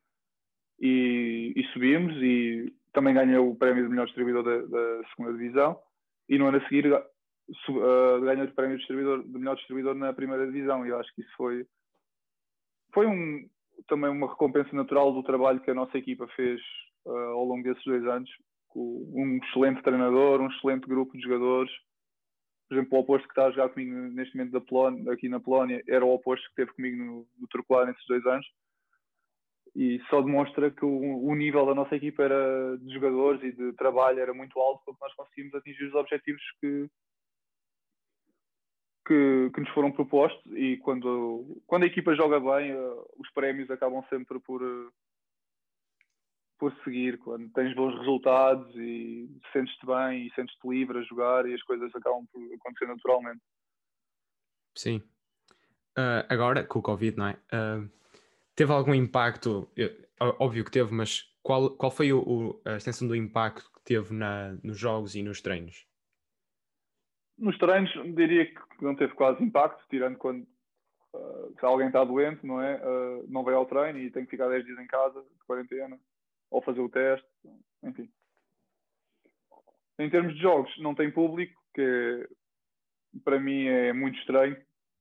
e, 0.79 1.53
e, 1.55 1.63
subimos 1.71 2.13
e 2.17 2.73
também 2.91 3.13
ganhei 3.13 3.37
o 3.37 3.55
prémio 3.55 3.83
de 3.83 3.89
melhor 3.89 4.05
distribuidor 4.05 4.43
da, 4.43 4.65
da 4.65 5.07
segunda 5.09 5.31
divisão 5.37 5.79
e 6.27 6.37
no 6.37 6.47
ano 6.47 6.57
a 6.57 6.67
seguir 6.67 6.91
uh, 6.91 8.21
ganhei 8.21 8.43
o 8.43 8.53
prémio 8.53 8.75
de, 8.75 8.79
distribuidor, 8.79 9.23
de 9.23 9.39
melhor 9.39 9.55
distribuidor 9.55 9.95
na 9.95 10.11
primeira 10.13 10.45
divisão 10.45 10.85
e 10.85 10.89
eu 10.89 10.99
acho 10.99 11.13
que 11.15 11.21
isso 11.21 11.33
foi 11.37 11.65
foi 12.93 13.07
um, 13.07 13.49
também 13.87 14.09
uma 14.09 14.27
recompensa 14.27 14.75
natural 14.75 15.13
do 15.13 15.23
trabalho 15.23 15.61
que 15.61 15.71
a 15.71 15.75
nossa 15.75 15.97
equipa 15.97 16.27
fez 16.35 16.59
uh, 17.07 17.31
ao 17.31 17.45
longo 17.45 17.63
desses 17.63 17.83
dois 17.83 18.05
anos 18.05 18.29
com 18.67 19.09
um 19.13 19.37
excelente 19.37 19.81
treinador, 19.81 20.41
um 20.41 20.47
excelente 20.47 20.87
grupo 20.87 21.17
de 21.17 21.23
jogadores. 21.23 21.71
Por 22.67 22.75
exemplo, 22.75 22.97
o 22.97 23.01
oposto 23.01 23.27
que 23.27 23.31
está 23.31 23.45
a 23.45 23.51
jogar 23.51 23.69
comigo 23.69 23.91
neste 23.91 24.35
momento 24.35 24.51
da 24.51 24.61
Polónia, 24.61 25.11
aqui 25.11 25.29
na 25.29 25.39
Polónia 25.39 25.81
era 25.87 26.05
o 26.05 26.13
oposto 26.13 26.47
que 26.49 26.55
teve 26.55 26.73
comigo 26.73 26.97
no, 26.97 27.27
no 27.39 27.47
Turcoar 27.47 27.87
nesses 27.87 28.05
dois 28.07 28.25
anos. 28.25 28.45
E 29.75 30.01
só 30.09 30.21
demonstra 30.21 30.71
que 30.71 30.83
o, 30.83 31.23
o, 31.23 31.35
nível 31.35 31.65
da 31.65 31.75
nossa 31.75 31.95
equipa 31.95 32.23
era 32.23 32.77
de 32.79 32.93
jogadores 32.93 33.43
e 33.43 33.51
de 33.51 33.73
trabalho 33.73 34.19
era 34.19 34.33
muito 34.33 34.59
alto 34.59 34.81
porque 34.83 34.99
nós 34.99 35.13
conseguimos 35.13 35.53
atingir 35.53 35.85
os 35.85 35.93
objetivos 35.93 36.41
que, 36.59 36.89
que, 39.05 39.51
que 39.53 39.61
nos 39.61 39.69
foram 39.69 39.91
propostos. 39.91 40.43
E 40.53 40.77
quando, 40.77 41.61
quando 41.67 41.83
a 41.83 41.87
equipa 41.87 42.15
joga 42.15 42.39
bem 42.39 42.75
uh, 42.75 43.05
os 43.17 43.31
prémios 43.33 43.69
acabam 43.69 44.03
sempre 44.09 44.39
por 44.39 44.63
uh, 44.63 44.91
por 46.57 46.73
seguir 46.83 47.17
quando 47.19 47.49
tens 47.51 47.75
bons 47.75 47.97
resultados 47.99 48.75
e 48.75 49.29
sentes-te 49.53 49.85
bem 49.85 50.27
e 50.27 50.33
sentes-te 50.33 50.67
livre 50.67 50.99
a 50.99 51.03
jogar 51.03 51.45
e 51.45 51.53
as 51.53 51.61
coisas 51.63 51.93
acabam 51.95 52.25
por 52.31 52.41
acontecer 52.53 52.87
naturalmente. 52.87 53.41
Sim. 54.75 54.97
Uh, 55.97 56.25
agora, 56.29 56.63
com 56.63 56.79
o 56.79 56.81
Covid, 56.81 57.17
não 57.17 57.27
é? 57.27 57.33
Uh, 57.53 57.89
teve 58.55 58.71
algum 58.71 58.93
impacto? 58.93 59.69
Óbvio 60.19 60.63
que 60.63 60.71
teve, 60.71 60.93
mas 60.93 61.23
qual, 61.41 61.71
qual 61.71 61.91
foi 61.91 62.11
o, 62.11 62.19
o, 62.19 62.61
a 62.65 62.75
extensão 62.75 63.07
do 63.07 63.15
impacto 63.15 63.71
que 63.71 63.83
teve 63.83 64.13
na, 64.13 64.53
nos 64.63 64.77
jogos 64.77 65.15
e 65.15 65.23
nos 65.23 65.41
treinos? 65.41 65.87
Nos 67.37 67.57
treinos, 67.57 67.91
diria 68.15 68.45
que 68.45 68.83
não 68.83 68.95
teve 68.95 69.13
quase 69.13 69.43
impacto, 69.43 69.83
tirando 69.89 70.17
quando 70.17 70.41
uh, 71.13 71.55
se 71.59 71.65
alguém 71.65 71.87
está 71.87 72.03
doente, 72.03 72.45
não 72.45 72.61
é? 72.61 72.75
Uh, 72.83 73.25
não 73.29 73.43
vai 73.43 73.53
ao 73.53 73.65
treino 73.65 73.99
e 73.99 74.11
tem 74.11 74.25
que 74.25 74.31
ficar 74.31 74.49
10 74.49 74.65
dias 74.65 74.79
em 74.79 74.87
casa, 74.87 75.21
de 75.21 75.45
quarentena, 75.45 75.99
ou 76.49 76.61
fazer 76.61 76.81
o 76.81 76.89
teste, 76.89 77.27
enfim. 77.83 78.09
Em 79.99 80.09
termos 80.09 80.35
de 80.35 80.41
jogos, 80.41 80.71
não 80.79 80.93
tem 80.93 81.11
público, 81.11 81.59
que 81.73 82.29
para 83.23 83.39
mim 83.39 83.65
é 83.65 83.93
muito 83.93 84.17
estranho 84.19 84.55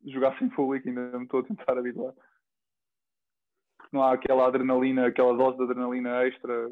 jogar 0.04 0.38
sem 0.38 0.48
público, 0.48 0.88
ainda 0.88 1.18
me 1.18 1.24
estou 1.24 1.40
a 1.40 1.44
tentar 1.44 1.78
habituar 1.78 2.14
não 3.92 4.02
há 4.02 4.12
aquela 4.12 4.46
adrenalina, 4.46 5.06
aquela 5.06 5.36
dose 5.36 5.56
de 5.56 5.64
adrenalina 5.64 6.24
extra 6.26 6.70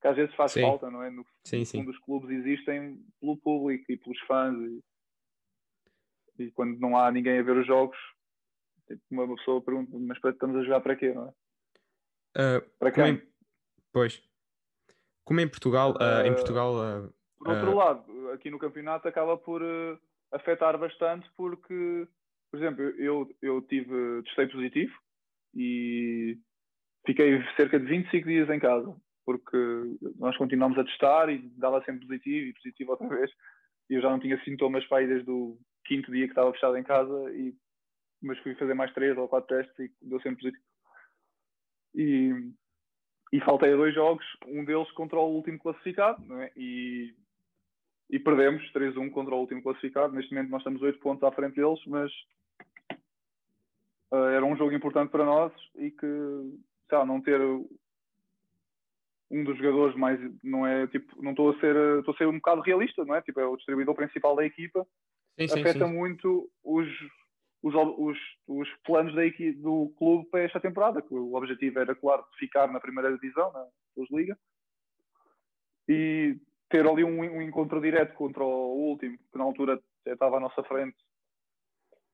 que 0.00 0.08
às 0.08 0.16
vezes 0.16 0.34
faz 0.34 0.52
sim. 0.52 0.60
falta, 0.60 0.90
não 0.90 1.02
é? 1.02 1.10
No 1.10 1.24
sim, 1.44 1.64
sim. 1.64 1.84
dos 1.84 1.98
clubes 2.00 2.30
existem 2.30 3.02
pelo 3.20 3.36
público 3.38 3.90
e 3.90 3.96
pelos 3.96 4.20
fãs 4.20 4.54
e, 4.58 6.44
e, 6.44 6.50
quando 6.52 6.78
não 6.78 6.96
há 6.96 7.10
ninguém 7.10 7.38
a 7.38 7.42
ver 7.42 7.56
os 7.56 7.66
jogos, 7.66 7.96
tipo, 8.86 9.00
uma 9.10 9.34
pessoa 9.36 9.62
pergunta, 9.62 9.96
mas 9.98 10.18
estamos 10.22 10.56
a 10.56 10.62
jogar 10.62 10.80
para 10.80 10.96
quê, 10.96 11.14
não 11.14 11.28
é? 11.28 12.58
Uh, 12.58 12.70
para 12.78 12.92
quem? 12.92 13.14
Em... 13.14 13.35
Pois. 13.96 14.22
Como 15.24 15.40
em 15.40 15.48
Portugal, 15.48 15.92
uh, 15.92 16.26
em 16.26 16.34
Portugal. 16.34 16.74
Uh, 16.74 17.14
por 17.38 17.48
outro 17.48 17.74
lado, 17.74 18.30
aqui 18.32 18.50
no 18.50 18.58
campeonato 18.58 19.08
acaba 19.08 19.38
por 19.38 19.62
afetar 20.30 20.76
bastante 20.76 21.26
porque, 21.34 22.06
por 22.50 22.58
exemplo, 22.58 22.82
eu, 22.82 23.26
eu 23.40 23.62
tive 23.62 24.22
testei 24.24 24.48
positivo 24.48 24.92
e 25.54 26.38
fiquei 27.06 27.42
cerca 27.56 27.80
de 27.80 27.86
25 27.86 28.28
dias 28.28 28.50
em 28.50 28.58
casa, 28.58 28.94
porque 29.24 29.56
nós 30.18 30.36
continuamos 30.36 30.78
a 30.78 30.84
testar 30.84 31.30
e 31.30 31.38
dava 31.56 31.82
sempre 31.84 32.06
positivo 32.06 32.48
e 32.48 32.52
positivo 32.52 32.90
outra 32.90 33.08
vez. 33.08 33.30
E 33.88 33.94
eu 33.94 34.02
já 34.02 34.10
não 34.10 34.20
tinha 34.20 34.38
sintomas 34.44 34.84
para 34.88 34.98
aí 34.98 35.06
desde 35.06 35.30
o 35.30 35.58
quinto 35.86 36.12
dia 36.12 36.26
que 36.26 36.32
estava 36.32 36.52
fechado 36.52 36.76
em 36.76 36.84
casa, 36.84 37.32
e, 37.32 37.56
mas 38.22 38.38
fui 38.40 38.54
fazer 38.56 38.74
mais 38.74 38.92
três 38.92 39.16
ou 39.16 39.26
quatro 39.26 39.56
testes 39.56 39.78
e 39.78 39.90
deu 40.02 40.20
sempre 40.20 40.42
positivo. 40.42 40.64
E, 41.94 42.52
e 43.32 43.40
faltei 43.40 43.72
a 43.72 43.76
dois 43.76 43.94
jogos, 43.94 44.24
um 44.46 44.64
deles 44.64 44.90
contra 44.92 45.18
o 45.18 45.34
último 45.34 45.58
classificado, 45.58 46.22
é? 46.40 46.52
e, 46.56 47.14
e 48.10 48.18
perdemos 48.18 48.62
3-1 48.72 49.10
contra 49.10 49.34
o 49.34 49.40
último 49.40 49.62
classificado. 49.62 50.14
Neste 50.14 50.32
momento 50.32 50.50
nós 50.50 50.60
estamos 50.60 50.82
8 50.82 50.98
pontos 51.00 51.24
à 51.24 51.32
frente 51.32 51.56
deles, 51.56 51.80
mas 51.86 52.10
uh, 54.12 54.28
era 54.32 54.44
um 54.44 54.56
jogo 54.56 54.72
importante 54.72 55.10
para 55.10 55.24
nós 55.24 55.52
e 55.76 55.90
que, 55.90 56.06
sei 56.88 56.98
lá, 56.98 57.04
não 57.04 57.20
ter 57.20 57.40
um 59.28 59.42
dos 59.42 59.58
jogadores 59.58 59.96
mais 59.96 60.20
não 60.42 60.64
é 60.64 60.86
tipo 60.86 61.20
não 61.20 61.32
estou 61.32 61.50
a 61.50 61.58
ser 61.58 61.74
estou 61.98 62.14
a 62.14 62.16
ser 62.16 62.28
um 62.28 62.36
bocado 62.36 62.60
realista 62.60 63.04
não 63.04 63.12
é 63.12 63.20
tipo 63.20 63.40
é 63.40 63.44
o 63.44 63.56
distribuidor 63.56 63.92
principal 63.96 64.36
da 64.36 64.46
equipa 64.46 64.86
sim, 65.36 65.48
sim, 65.48 65.60
afeta 65.60 65.84
sim. 65.84 65.92
muito 65.92 66.48
os, 66.62 66.88
os, 67.66 67.74
os, 67.74 68.18
os 68.46 68.68
planos 68.84 69.12
da 69.14 69.22
do 69.60 69.92
clube 69.98 70.28
para 70.30 70.42
esta 70.42 70.60
temporada 70.60 71.02
que 71.02 71.12
o 71.12 71.34
objetivo 71.34 71.80
era 71.80 71.96
claro 71.96 72.24
ficar 72.38 72.70
na 72.72 72.78
primeira 72.78 73.12
divisão 73.12 73.52
na 73.52 73.66
Liga 74.12 74.38
e 75.88 76.38
ter 76.68 76.86
ali 76.86 77.02
um, 77.02 77.18
um, 77.18 77.42
encontro 77.42 77.80
direto 77.80 78.14
contra 78.14 78.44
o 78.44 78.90
último 78.90 79.18
que 79.18 79.38
na 79.38 79.44
altura 79.44 79.82
estava 80.06 80.36
à 80.36 80.40
nossa 80.40 80.62
frente 80.62 80.96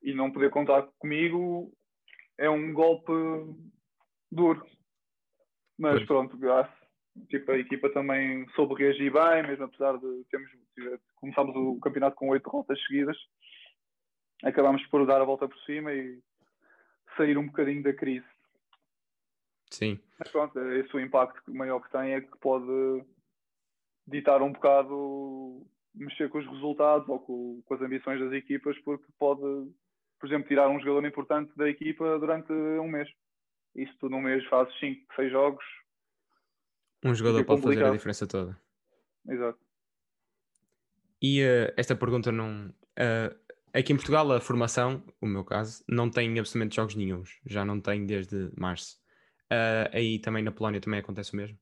e 0.03 0.15
não 0.15 0.31
poder 0.31 0.51
contar 0.51 0.89
comigo 0.99 1.71
é 2.39 2.49
um 2.49 2.73
golpe 2.73 3.13
duro. 4.31 4.65
Mas 5.79 5.97
pois. 5.97 6.07
pronto, 6.07 6.39
tipo, 7.29 7.53
a 7.53 7.59
equipa 7.59 7.91
também 7.91 8.49
soube 8.55 8.75
reagir 8.75 9.13
bem, 9.13 9.43
mesmo 9.43 9.65
apesar 9.65 9.99
de 9.99 10.25
termos 10.31 10.51
começámos 11.17 11.55
o 11.55 11.79
campeonato 11.81 12.17
com 12.17 12.29
oito 12.29 12.49
rotas 12.49 12.83
seguidas, 12.87 13.17
acabámos 14.43 14.85
por 14.87 15.07
dar 15.07 15.21
a 15.21 15.25
volta 15.25 15.49
por 15.49 15.59
cima 15.61 15.93
e 15.93 16.19
sair 17.17 17.37
um 17.39 17.47
bocadinho 17.47 17.83
da 17.83 17.93
crise. 17.93 18.27
Sim. 19.71 19.99
Mas 20.19 20.29
pronto, 20.31 20.59
esse 20.59 20.95
o 20.95 21.01
impacto 21.01 21.43
maior 21.53 21.81
que 21.81 21.91
tem 21.91 22.15
é 22.15 22.21
que 22.21 22.39
pode 22.39 23.05
ditar 24.07 24.43
um 24.43 24.53
bocado 24.53 25.67
mexer 25.95 26.29
com 26.29 26.39
os 26.39 26.47
resultados 26.47 27.09
ou 27.09 27.19
com, 27.19 27.63
com 27.65 27.75
as 27.75 27.81
ambições 27.81 28.21
das 28.21 28.33
equipas, 28.33 28.79
porque 28.81 29.07
pode 29.19 29.73
por 30.23 30.29
exemplo, 30.29 30.47
tirar 30.47 30.69
um 30.69 30.79
jogador 30.79 31.05
importante 31.05 31.51
da 31.57 31.69
equipa 31.69 32.17
durante 32.17 32.53
um 32.53 32.87
mês. 32.87 33.11
Isso 33.75 33.93
tu 33.99 34.09
num 34.09 34.21
mês 34.21 34.45
fazes 34.47 34.73
5, 34.79 35.13
6 35.17 35.33
jogos. 35.33 35.65
Um 37.05 37.13
jogador 37.13 37.45
pode 37.45 37.61
fazer 37.61 37.85
a 37.85 37.91
diferença 37.91 38.25
toda. 38.25 38.57
Exato. 39.29 39.59
E 41.21 41.43
uh, 41.43 41.75
esta 41.77 41.97
pergunta 41.97 42.31
não. 42.31 42.69
Uh, 42.93 43.37
aqui 43.75 43.93
em 43.93 43.97
Portugal, 43.97 44.31
a 44.33 44.41
formação, 44.41 45.03
o 45.21 45.27
meu 45.27 45.45
caso, 45.45 45.85
não 45.89 46.11
tem 46.11 46.39
absolutamente 46.39 46.77
jogos 46.77 46.95
nenhums. 46.95 47.41
Já 47.47 47.65
não 47.65 47.81
tem 47.81 48.07
desde 48.07 48.51
março. 48.59 48.97
Uh, 49.53 49.89
aí 49.93 50.19
também 50.19 50.43
na 50.43 50.53
Polónia 50.53 50.81
também 50.81 51.01
acontece 51.01 51.33
o 51.33 51.37
mesmo? 51.37 51.59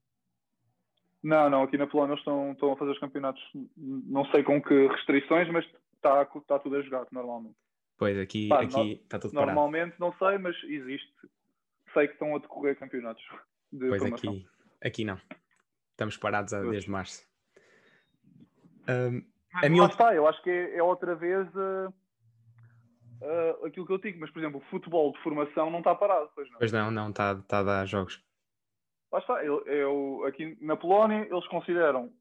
Não, 1.23 1.49
não. 1.49 1.63
Aqui 1.63 1.77
na 1.77 1.87
Polónia 1.87 2.15
estão, 2.15 2.51
estão 2.51 2.71
a 2.73 2.77
fazer 2.77 2.91
os 2.91 2.99
campeonatos. 2.99 3.41
Não 3.77 4.25
sei 4.31 4.43
com 4.43 4.61
que 4.61 4.87
restrições, 4.87 5.49
mas 5.49 5.65
está, 5.95 6.27
está 6.35 6.59
tudo 6.59 6.77
a 6.77 6.81
jogar 6.81 7.05
normalmente. 7.11 7.55
Pois, 7.97 8.17
aqui, 8.17 8.47
Pá, 8.47 8.61
aqui 8.61 8.93
está 9.03 9.19
tudo 9.19 9.33
parado. 9.33 9.53
Normalmente 9.53 9.95
não 9.99 10.13
sei, 10.13 10.37
mas 10.39 10.55
existe. 10.63 11.13
Sei 11.93 12.07
que 12.07 12.13
estão 12.13 12.35
a 12.35 12.39
decorrer 12.39 12.77
campeonatos 12.79 13.23
de 13.71 13.87
Pois 13.89 14.03
aqui, 14.03 14.47
aqui 14.81 15.05
não. 15.05 15.19
Estamos 15.91 16.17
parados 16.17 16.51
pois. 16.51 16.71
desde 16.71 16.89
março. 16.89 17.29
Um, 18.89 19.23
a 19.53 19.69
minha... 19.69 19.85
está, 19.85 20.15
eu 20.15 20.25
acho 20.27 20.41
que 20.41 20.49
é, 20.49 20.77
é 20.77 20.83
outra 20.83 21.13
vez 21.13 21.47
uh, 21.49 21.93
uh, 23.21 23.65
aquilo 23.65 23.85
que 23.85 23.93
eu 23.93 23.97
digo, 23.97 24.19
mas 24.19 24.31
por 24.31 24.39
exemplo, 24.39 24.59
o 24.59 24.69
futebol 24.69 25.11
de 25.11 25.19
formação 25.21 25.69
não 25.69 25.79
está 25.79 25.95
parado, 25.95 26.29
pois 26.35 26.49
não? 26.49 26.59
Pois 26.59 26.71
não, 26.71 26.91
não, 26.91 27.09
está, 27.09 27.33
está 27.33 27.59
a 27.59 27.63
dar 27.63 27.85
jogos. 27.85 28.23
Lá 29.11 29.19
está, 29.19 29.43
eu, 29.43 29.65
eu, 29.65 30.23
aqui 30.25 30.57
na 30.61 30.77
Polónia 30.77 31.27
eles 31.29 31.47
consideram 31.47 32.11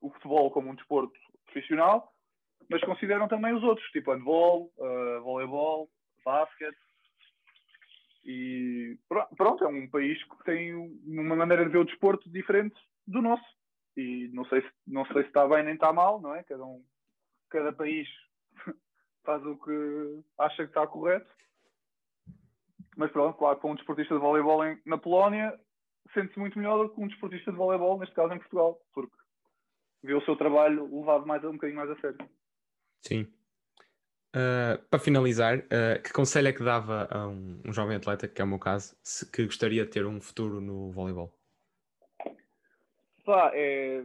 o 0.00 0.10
futebol 0.10 0.50
como 0.50 0.70
um 0.70 0.74
desporto 0.74 1.18
profissional 1.44 2.12
mas 2.68 2.82
consideram 2.82 3.28
também 3.28 3.54
os 3.54 3.62
outros, 3.62 3.86
tipo 3.90 4.12
handball, 4.12 4.72
uh, 4.78 5.20
voleibol, 5.22 5.88
basquete. 6.24 6.76
E 8.24 8.98
pronto, 9.36 9.64
é 9.64 9.68
um 9.68 9.88
país 9.88 10.20
que 10.24 10.44
tem 10.44 10.74
uma 10.74 11.36
maneira 11.36 11.64
de 11.64 11.70
ver 11.70 11.78
o 11.78 11.84
desporto 11.84 12.28
diferente 12.28 12.76
do 13.06 13.22
nosso. 13.22 13.44
E 13.96 14.28
não 14.32 14.44
sei 14.46 14.62
se, 14.62 14.68
não 14.86 15.06
sei 15.06 15.22
se 15.22 15.28
está 15.28 15.46
bem 15.46 15.62
nem 15.62 15.74
está 15.74 15.92
mal, 15.92 16.20
não 16.20 16.34
é? 16.34 16.42
Cada, 16.42 16.64
um, 16.64 16.84
cada 17.48 17.72
país 17.72 18.08
faz 19.26 19.44
o 19.44 19.56
que 19.56 20.24
acha 20.38 20.62
que 20.62 20.70
está 20.70 20.86
correto. 20.86 21.30
Mas 22.96 23.10
pronto, 23.10 23.36
claro, 23.36 23.58
para 23.58 23.70
um 23.70 23.74
desportista 23.74 24.14
de 24.14 24.20
voleibol 24.20 24.64
em, 24.64 24.80
na 24.86 24.96
Polónia, 24.96 25.52
sente-se 26.14 26.38
muito 26.38 26.58
melhor 26.58 26.82
do 26.82 26.94
que 26.94 27.00
um 27.00 27.08
desportista 27.08 27.50
de 27.50 27.58
voleibol, 27.58 27.98
neste 27.98 28.14
caso 28.14 28.32
em 28.32 28.38
Portugal, 28.38 28.80
porque 28.94 29.14
vê 30.02 30.14
o 30.14 30.24
seu 30.24 30.36
trabalho 30.36 30.88
levado 30.98 31.26
mais, 31.26 31.44
um 31.44 31.52
bocadinho 31.52 31.78
mais 31.78 31.90
a 31.90 32.00
sério. 32.00 32.18
Sim. 33.02 33.22
Uh, 34.34 34.82
para 34.88 34.98
finalizar, 34.98 35.58
uh, 35.58 36.02
que 36.02 36.12
conselho 36.12 36.48
é 36.48 36.52
que 36.52 36.62
dava 36.62 37.08
a 37.10 37.26
um, 37.26 37.60
um, 37.66 37.72
jovem 37.72 37.96
atleta, 37.96 38.28
que 38.28 38.40
é 38.40 38.44
o 38.44 38.48
meu 38.48 38.58
caso, 38.58 38.96
se, 39.02 39.30
que 39.30 39.44
gostaria 39.44 39.84
de 39.84 39.90
ter 39.90 40.06
um 40.06 40.20
futuro 40.20 40.60
no 40.60 40.90
voleibol? 40.90 41.32
Pá, 43.24 43.50
é 43.54 44.04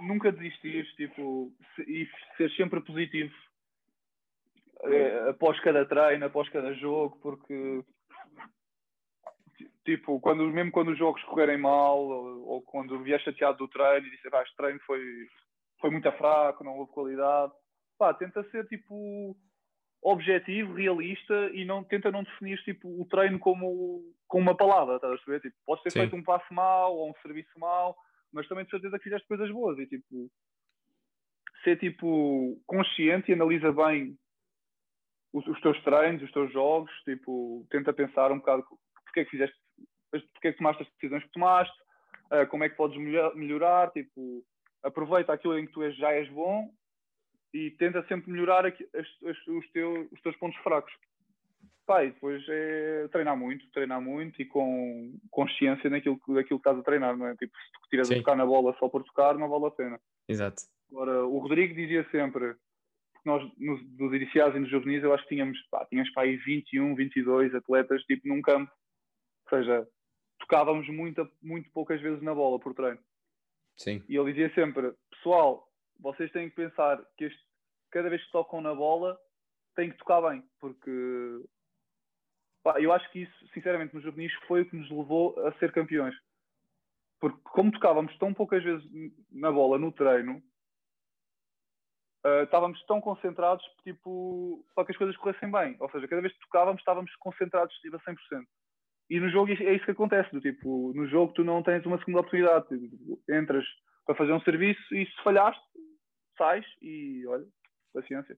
nunca 0.00 0.30
desistir 0.30 0.86
tipo, 0.96 1.52
se, 1.74 1.82
e 1.82 2.08
ser 2.36 2.50
sempre 2.52 2.80
positivo 2.80 3.34
é, 4.84 5.30
após 5.30 5.58
cada 5.60 5.84
treino, 5.84 6.26
após 6.26 6.48
cada 6.48 6.72
jogo, 6.74 7.18
porque 7.20 7.84
tipo, 9.84 10.20
quando, 10.20 10.44
mesmo 10.44 10.70
quando 10.70 10.90
os 10.90 10.98
jogos 10.98 11.22
correrem 11.24 11.58
mal, 11.58 11.98
ou, 11.98 12.46
ou 12.46 12.62
quando 12.62 13.02
vier 13.02 13.20
chateado 13.20 13.58
do 13.58 13.68
treino 13.68 14.06
e 14.06 14.10
disser, 14.10 14.34
ah, 14.34 14.42
este 14.42 14.56
treino 14.56 14.78
foi, 14.80 15.00
foi 15.80 15.90
muito 15.90 16.10
fraco, 16.12 16.62
não 16.62 16.78
houve 16.78 16.92
qualidade, 16.92 17.52
pá, 17.98 18.12
tenta 18.12 18.42
ser 18.50 18.66
tipo 18.68 19.36
objetivo, 20.02 20.74
realista 20.74 21.50
e 21.52 21.64
não 21.64 21.82
tenta 21.82 22.10
não 22.10 22.22
definir 22.22 22.62
tipo, 22.64 22.88
o 23.00 23.04
treino 23.06 23.38
como, 23.38 24.02
como 24.26 24.42
uma 24.42 24.56
palavra, 24.56 24.96
estás 24.96 25.12
a 25.12 25.16
perceber? 25.16 25.40
Tipo, 25.40 25.56
pode 25.66 25.82
ter 25.82 25.90
Sim. 25.90 26.00
feito 26.00 26.16
um 26.16 26.22
passo 26.22 26.52
mal 26.52 26.94
ou 26.94 27.10
um 27.10 27.14
serviço 27.22 27.58
mal, 27.58 27.96
mas 28.32 28.46
também 28.46 28.64
de 28.64 28.70
certeza 28.70 28.96
que 28.98 29.04
fizeste 29.04 29.26
coisas 29.26 29.50
boas 29.50 29.78
e 29.78 29.86
tipo 29.86 30.30
ser 31.64 31.78
tipo 31.78 32.60
consciente 32.66 33.30
e 33.30 33.34
analisa 33.34 33.72
bem 33.72 34.16
os, 35.32 35.46
os, 35.46 35.60
teus 35.60 35.80
treinos, 35.82 36.22
os 36.22 36.32
teus 36.32 36.52
jogos, 36.52 36.90
tipo, 37.04 37.66
tenta 37.70 37.92
pensar 37.92 38.32
um 38.32 38.38
bocado 38.38 38.64
porque 39.04 39.20
é 39.20 39.24
que 39.24 39.30
fizeste, 39.30 39.56
porque 40.10 40.48
é 40.48 40.52
que 40.52 40.58
tomaste 40.58 40.82
as 40.82 40.88
decisões 40.92 41.24
que 41.24 41.32
tomaste, 41.32 41.76
uh, 42.32 42.46
como 42.48 42.64
é 42.64 42.68
que 42.68 42.76
podes 42.76 42.98
melhor, 42.98 43.34
melhorar, 43.34 43.90
tipo, 43.90 44.44
aproveita 44.82 45.32
aquilo 45.32 45.58
em 45.58 45.66
que 45.66 45.72
tu 45.72 45.82
és, 45.82 45.96
já 45.96 46.12
és 46.12 46.28
bom 46.30 46.70
e 47.52 47.70
tenta 47.72 48.04
sempre 48.06 48.30
melhorar 48.30 48.66
aqui, 48.66 48.86
as, 48.94 49.06
as, 49.28 49.46
os, 49.46 49.70
teus, 49.70 50.12
os 50.12 50.20
teus 50.20 50.36
pontos 50.36 50.58
fracos. 50.62 50.92
Pá, 51.86 52.04
e 52.04 52.10
depois 52.10 52.44
é 52.48 53.08
treinar 53.08 53.34
muito, 53.34 53.70
treinar 53.70 54.00
muito 54.00 54.42
e 54.42 54.44
com 54.44 55.18
consciência 55.30 55.88
naquilo, 55.88 56.20
daquilo 56.28 56.60
que 56.60 56.68
estás 56.68 56.78
a 56.78 56.82
treinar, 56.82 57.16
não 57.16 57.26
é? 57.26 57.34
Tipo, 57.36 57.56
se 57.56 57.80
tu 57.80 57.88
tiras 57.88 58.10
a 58.10 58.14
tocar 58.14 58.36
na 58.36 58.44
bola 58.44 58.76
só 58.78 58.90
por 58.90 59.02
tocar, 59.04 59.38
não 59.38 59.48
vale 59.48 59.66
a 59.66 59.70
pena. 59.70 60.00
Exato. 60.28 60.64
Agora, 60.90 61.26
o 61.26 61.38
Rodrigo 61.38 61.74
dizia 61.74 62.06
sempre, 62.10 62.54
nós 63.28 63.42
nos, 63.58 63.80
nos 63.98 64.12
iniciais 64.12 64.54
e 64.54 64.58
nos 64.58 64.70
juvenis 64.70 65.04
eu 65.04 65.14
acho 65.14 65.22
que 65.24 65.34
tínhamos, 65.34 65.60
pá, 65.70 65.86
tínhamos 65.86 66.10
para 66.12 66.24
aí 66.24 66.36
21, 66.36 66.94
22 66.94 67.54
atletas 67.54 68.02
tipo 68.04 68.26
num 68.26 68.42
campo. 68.42 68.72
Ou 69.44 69.58
seja, 69.58 69.86
tocávamos 70.40 70.88
muito, 70.88 71.30
muito 71.42 71.70
poucas 71.70 72.00
vezes 72.00 72.22
na 72.22 72.34
bola 72.34 72.58
por 72.58 72.74
treino. 72.74 72.98
Sim. 73.76 74.02
E 74.08 74.16
ele 74.16 74.32
dizia 74.32 74.52
sempre, 74.54 74.92
pessoal, 75.10 75.68
vocês 76.00 76.30
têm 76.32 76.48
que 76.48 76.56
pensar 76.56 77.00
que 77.16 77.26
este, 77.26 77.40
cada 77.90 78.08
vez 78.08 78.24
que 78.24 78.32
tocam 78.32 78.60
na 78.60 78.74
bola 78.74 79.18
têm 79.76 79.90
que 79.90 79.98
tocar 79.98 80.20
bem, 80.22 80.42
porque 80.58 80.90
pá, 82.64 82.80
eu 82.80 82.92
acho 82.92 83.10
que 83.12 83.20
isso, 83.20 83.48
sinceramente, 83.54 83.94
nos 83.94 84.02
juvenis 84.02 84.32
foi 84.46 84.62
o 84.62 84.68
que 84.68 84.76
nos 84.76 84.90
levou 84.90 85.38
a 85.46 85.52
ser 85.58 85.72
campeões. 85.72 86.14
Porque 87.20 87.38
como 87.44 87.72
tocávamos 87.72 88.16
tão 88.18 88.32
poucas 88.32 88.62
vezes 88.62 88.84
na 89.30 89.52
bola 89.52 89.78
no 89.78 89.92
treino, 89.92 90.42
uh, 92.28 92.44
estávamos 92.44 92.82
tão 92.86 93.00
concentrados 93.00 93.64
tipo, 93.82 94.64
para 94.74 94.84
que 94.84 94.92
as 94.92 94.98
coisas 94.98 95.16
corressem 95.16 95.50
bem. 95.50 95.76
Ou 95.80 95.90
seja, 95.90 96.08
cada 96.08 96.22
vez 96.22 96.32
que 96.34 96.40
tocávamos, 96.40 96.80
estávamos 96.80 97.14
concentrados 97.16 97.74
tipo, 97.76 97.96
a 97.96 98.00
100%. 98.00 98.16
E 99.10 99.18
no 99.20 99.30
jogo 99.30 99.50
é 99.50 99.74
isso 99.74 99.84
que 99.84 99.90
acontece. 99.90 100.30
Do, 100.32 100.40
tipo, 100.40 100.92
no 100.94 101.06
jogo 101.08 101.32
tu 101.32 101.44
não 101.44 101.62
tens 101.62 101.84
uma 101.86 101.98
segunda 101.98 102.20
oportunidade. 102.20 102.68
Tipo, 102.68 103.20
entras 103.30 103.64
para 104.04 104.14
fazer 104.14 104.32
um 104.32 104.40
serviço 104.40 104.94
e 104.94 105.06
se 105.06 105.22
falhaste, 105.22 105.62
sais 106.36 106.64
e 106.82 107.26
olha, 107.26 107.44
paciência. 107.92 108.36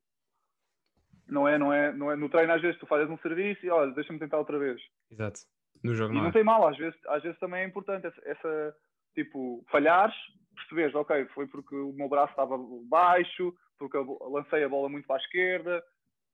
Não 1.29 1.47
é, 1.47 1.59
não 1.59 1.73
é, 1.73 1.93
não 1.93 2.11
é. 2.11 2.17
No 2.17 2.29
treino 2.29 2.53
às 2.53 2.63
vezes 2.63 2.79
tu 2.79 2.87
falhas 2.87 3.09
um 3.09 3.19
serviço 3.19 3.65
e 3.65 3.71
olha, 3.71 3.93
deixa-me 3.93 4.19
tentar 4.19 4.39
outra 4.39 4.59
vez. 4.59 4.81
Exato. 5.11 5.41
No 5.83 5.95
jogo 5.95 6.13
e 6.13 6.17
não, 6.17 6.23
não 6.23 6.31
é. 6.31 6.33
tem 6.33 6.45
mal, 6.45 6.67
às 6.67 6.77
vezes, 6.77 6.99
às 7.07 7.23
vezes 7.23 7.39
também 7.39 7.63
é 7.63 7.67
importante 7.67 8.07
essa, 8.07 8.21
essa 8.29 8.77
tipo, 9.15 9.65
falhares, 9.71 10.15
perceberes, 10.55 10.95
ok, 10.95 11.27
foi 11.35 11.47
porque 11.47 11.75
o 11.75 11.93
meu 11.93 12.09
braço 12.09 12.33
estava 12.33 12.57
baixo, 12.89 13.55
porque 13.81 13.97
eu 13.97 14.19
lancei 14.31 14.63
a 14.63 14.69
bola 14.69 14.91
muito 14.91 15.07
para 15.07 15.17
a 15.17 15.25
esquerda, 15.25 15.83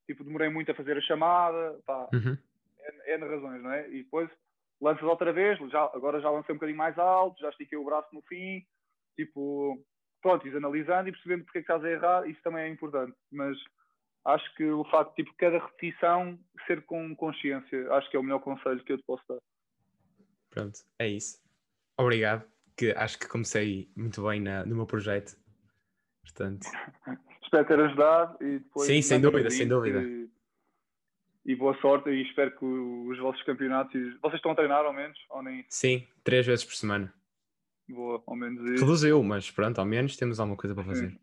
tipo, 0.05 0.25
demorei 0.25 0.49
muito 0.49 0.71
a 0.71 0.75
fazer 0.75 0.99
a 0.99 1.01
chamada, 1.01 1.79
pá, 1.87 2.09
uhum. 2.13 2.37
é, 2.81 3.13
é 3.13 3.17
razões, 3.17 3.63
não 3.63 3.73
é? 3.73 3.89
E 3.89 4.03
depois 4.03 4.29
lanças 4.81 5.05
outra 5.05 5.33
vez, 5.33 5.59
já, 5.71 5.85
agora 5.95 6.21
já 6.21 6.29
lancei 6.29 6.53
um 6.53 6.59
bocadinho 6.59 6.77
mais 6.77 6.99
alto, 6.99 7.41
já 7.41 7.49
estiquei 7.51 7.79
o 7.79 7.85
braço 7.85 8.09
no 8.13 8.21
fim, 8.23 8.67
tipo, 9.17 9.81
pronto, 10.21 10.45
ires 10.45 10.57
analisando 10.57 11.09
e 11.09 11.13
percebendo 11.13 11.45
porque 11.45 11.59
é 11.59 11.63
que 11.63 11.73
estás 11.73 11.85
a 11.85 11.91
errar, 11.91 12.29
isso 12.29 12.43
também 12.43 12.65
é 12.65 12.69
importante, 12.69 13.17
mas 13.31 13.57
acho 14.25 14.55
que 14.57 14.65
o 14.65 14.85
facto 14.85 15.11
de, 15.11 15.25
tipo, 15.25 15.37
cada 15.37 15.59
repetição 15.59 16.39
ser 16.67 16.85
com 16.85 17.15
consciência, 17.15 17.93
acho 17.93 18.11
que 18.11 18.17
é 18.17 18.21
o 18.21 18.23
melhor 18.23 18.41
conselho 18.41 18.83
que 18.85 18.93
eu 18.93 18.99
te 18.99 19.05
posso 19.05 19.23
dar. 19.29 19.39
Pronto, 20.51 20.81
é 20.99 21.07
isso. 21.07 21.41
Obrigado, 21.97 22.45
que 22.77 22.91
acho 22.93 23.19
que 23.19 23.29
comecei 23.29 23.89
muito 23.97 24.23
bem 24.27 24.41
na, 24.41 24.65
no 24.67 24.75
meu 24.75 24.87
projeto. 24.87 25.37
Portanto... 26.23 26.67
espero 27.47 27.67
ter 27.67 27.81
ajudado 27.81 28.37
e 28.43 28.59
depois. 28.59 28.87
Sim, 28.87 29.03
sem 29.03 29.21
dúvida, 29.21 29.51
sem 29.51 29.67
dúvida. 29.67 30.03
E, 30.03 30.29
e, 31.47 31.57
boa 31.57 31.77
sorte 31.81 32.11
e 32.11 32.23
espero 32.23 32.57
que 32.57 32.65
os 32.65 33.19
vossos 33.19 33.43
campeonatos. 33.45 33.93
Vocês 34.21 34.35
estão 34.35 34.53
a 34.53 34.55
treinar 34.55 34.85
ao 34.85 34.93
menos? 34.93 35.19
Ou 35.31 35.43
nem... 35.43 35.65
Sim, 35.69 36.07
três 36.23 36.47
vezes 36.47 36.65
por 36.65 36.75
semana. 36.75 37.13
Boa, 37.89 38.23
ao 38.27 38.37
menos 38.37 38.63
isso. 38.73 38.85
Reduziu, 38.85 39.23
mas 39.23 39.51
pronto, 39.51 39.79
ao 39.79 39.87
menos 39.87 40.17
temos 40.17 40.41
alguma 40.41 40.57
coisa 40.57 40.75
para 40.75 40.85
fazer. 40.85 41.11
Sim, 41.11 41.19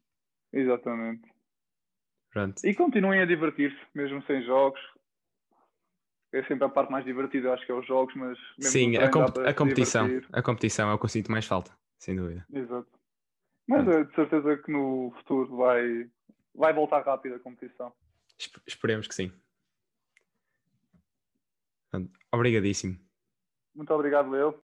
exatamente. 0.53 1.29
Pronto. 2.31 2.65
E 2.65 2.73
continuem 2.73 3.21
a 3.21 3.25
divertir-se, 3.25 3.77
mesmo 3.93 4.23
sem 4.23 4.43
jogos. 4.43 4.79
É 6.33 6.41
sempre 6.45 6.65
a 6.65 6.69
parte 6.69 6.91
mais 6.91 7.05
divertida, 7.05 7.53
acho 7.53 7.63
que 7.63 7.71
é 7.71 7.75
os 7.75 7.85
jogos, 7.85 8.15
mas. 8.15 8.37
Sim, 8.59 8.97
a, 8.97 9.09
comp 9.11 9.37
a 9.37 9.53
competição. 9.53 10.07
A 10.31 10.41
competição 10.41 10.89
é 10.89 10.93
o 10.93 10.97
que 10.97 11.05
eu 11.05 11.09
sinto 11.09 11.31
mais 11.31 11.45
falta, 11.45 11.71
sem 11.99 12.15
dúvida. 12.15 12.43
Exato. 12.51 12.89
Mas 13.67 13.87
é 13.87 14.03
de 14.03 14.15
certeza 14.15 14.57
que 14.57 14.71
no 14.71 15.13
futuro 15.17 15.55
vai, 15.57 16.09
vai 16.53 16.73
voltar 16.73 17.01
rápido 17.03 17.35
a 17.35 17.39
competição. 17.39 17.93
Esperemos 18.67 19.07
que 19.07 19.15
sim. 19.15 19.31
Obrigadíssimo. 22.31 22.97
Muito 23.75 23.93
obrigado, 23.93 24.29
Leo. 24.29 24.63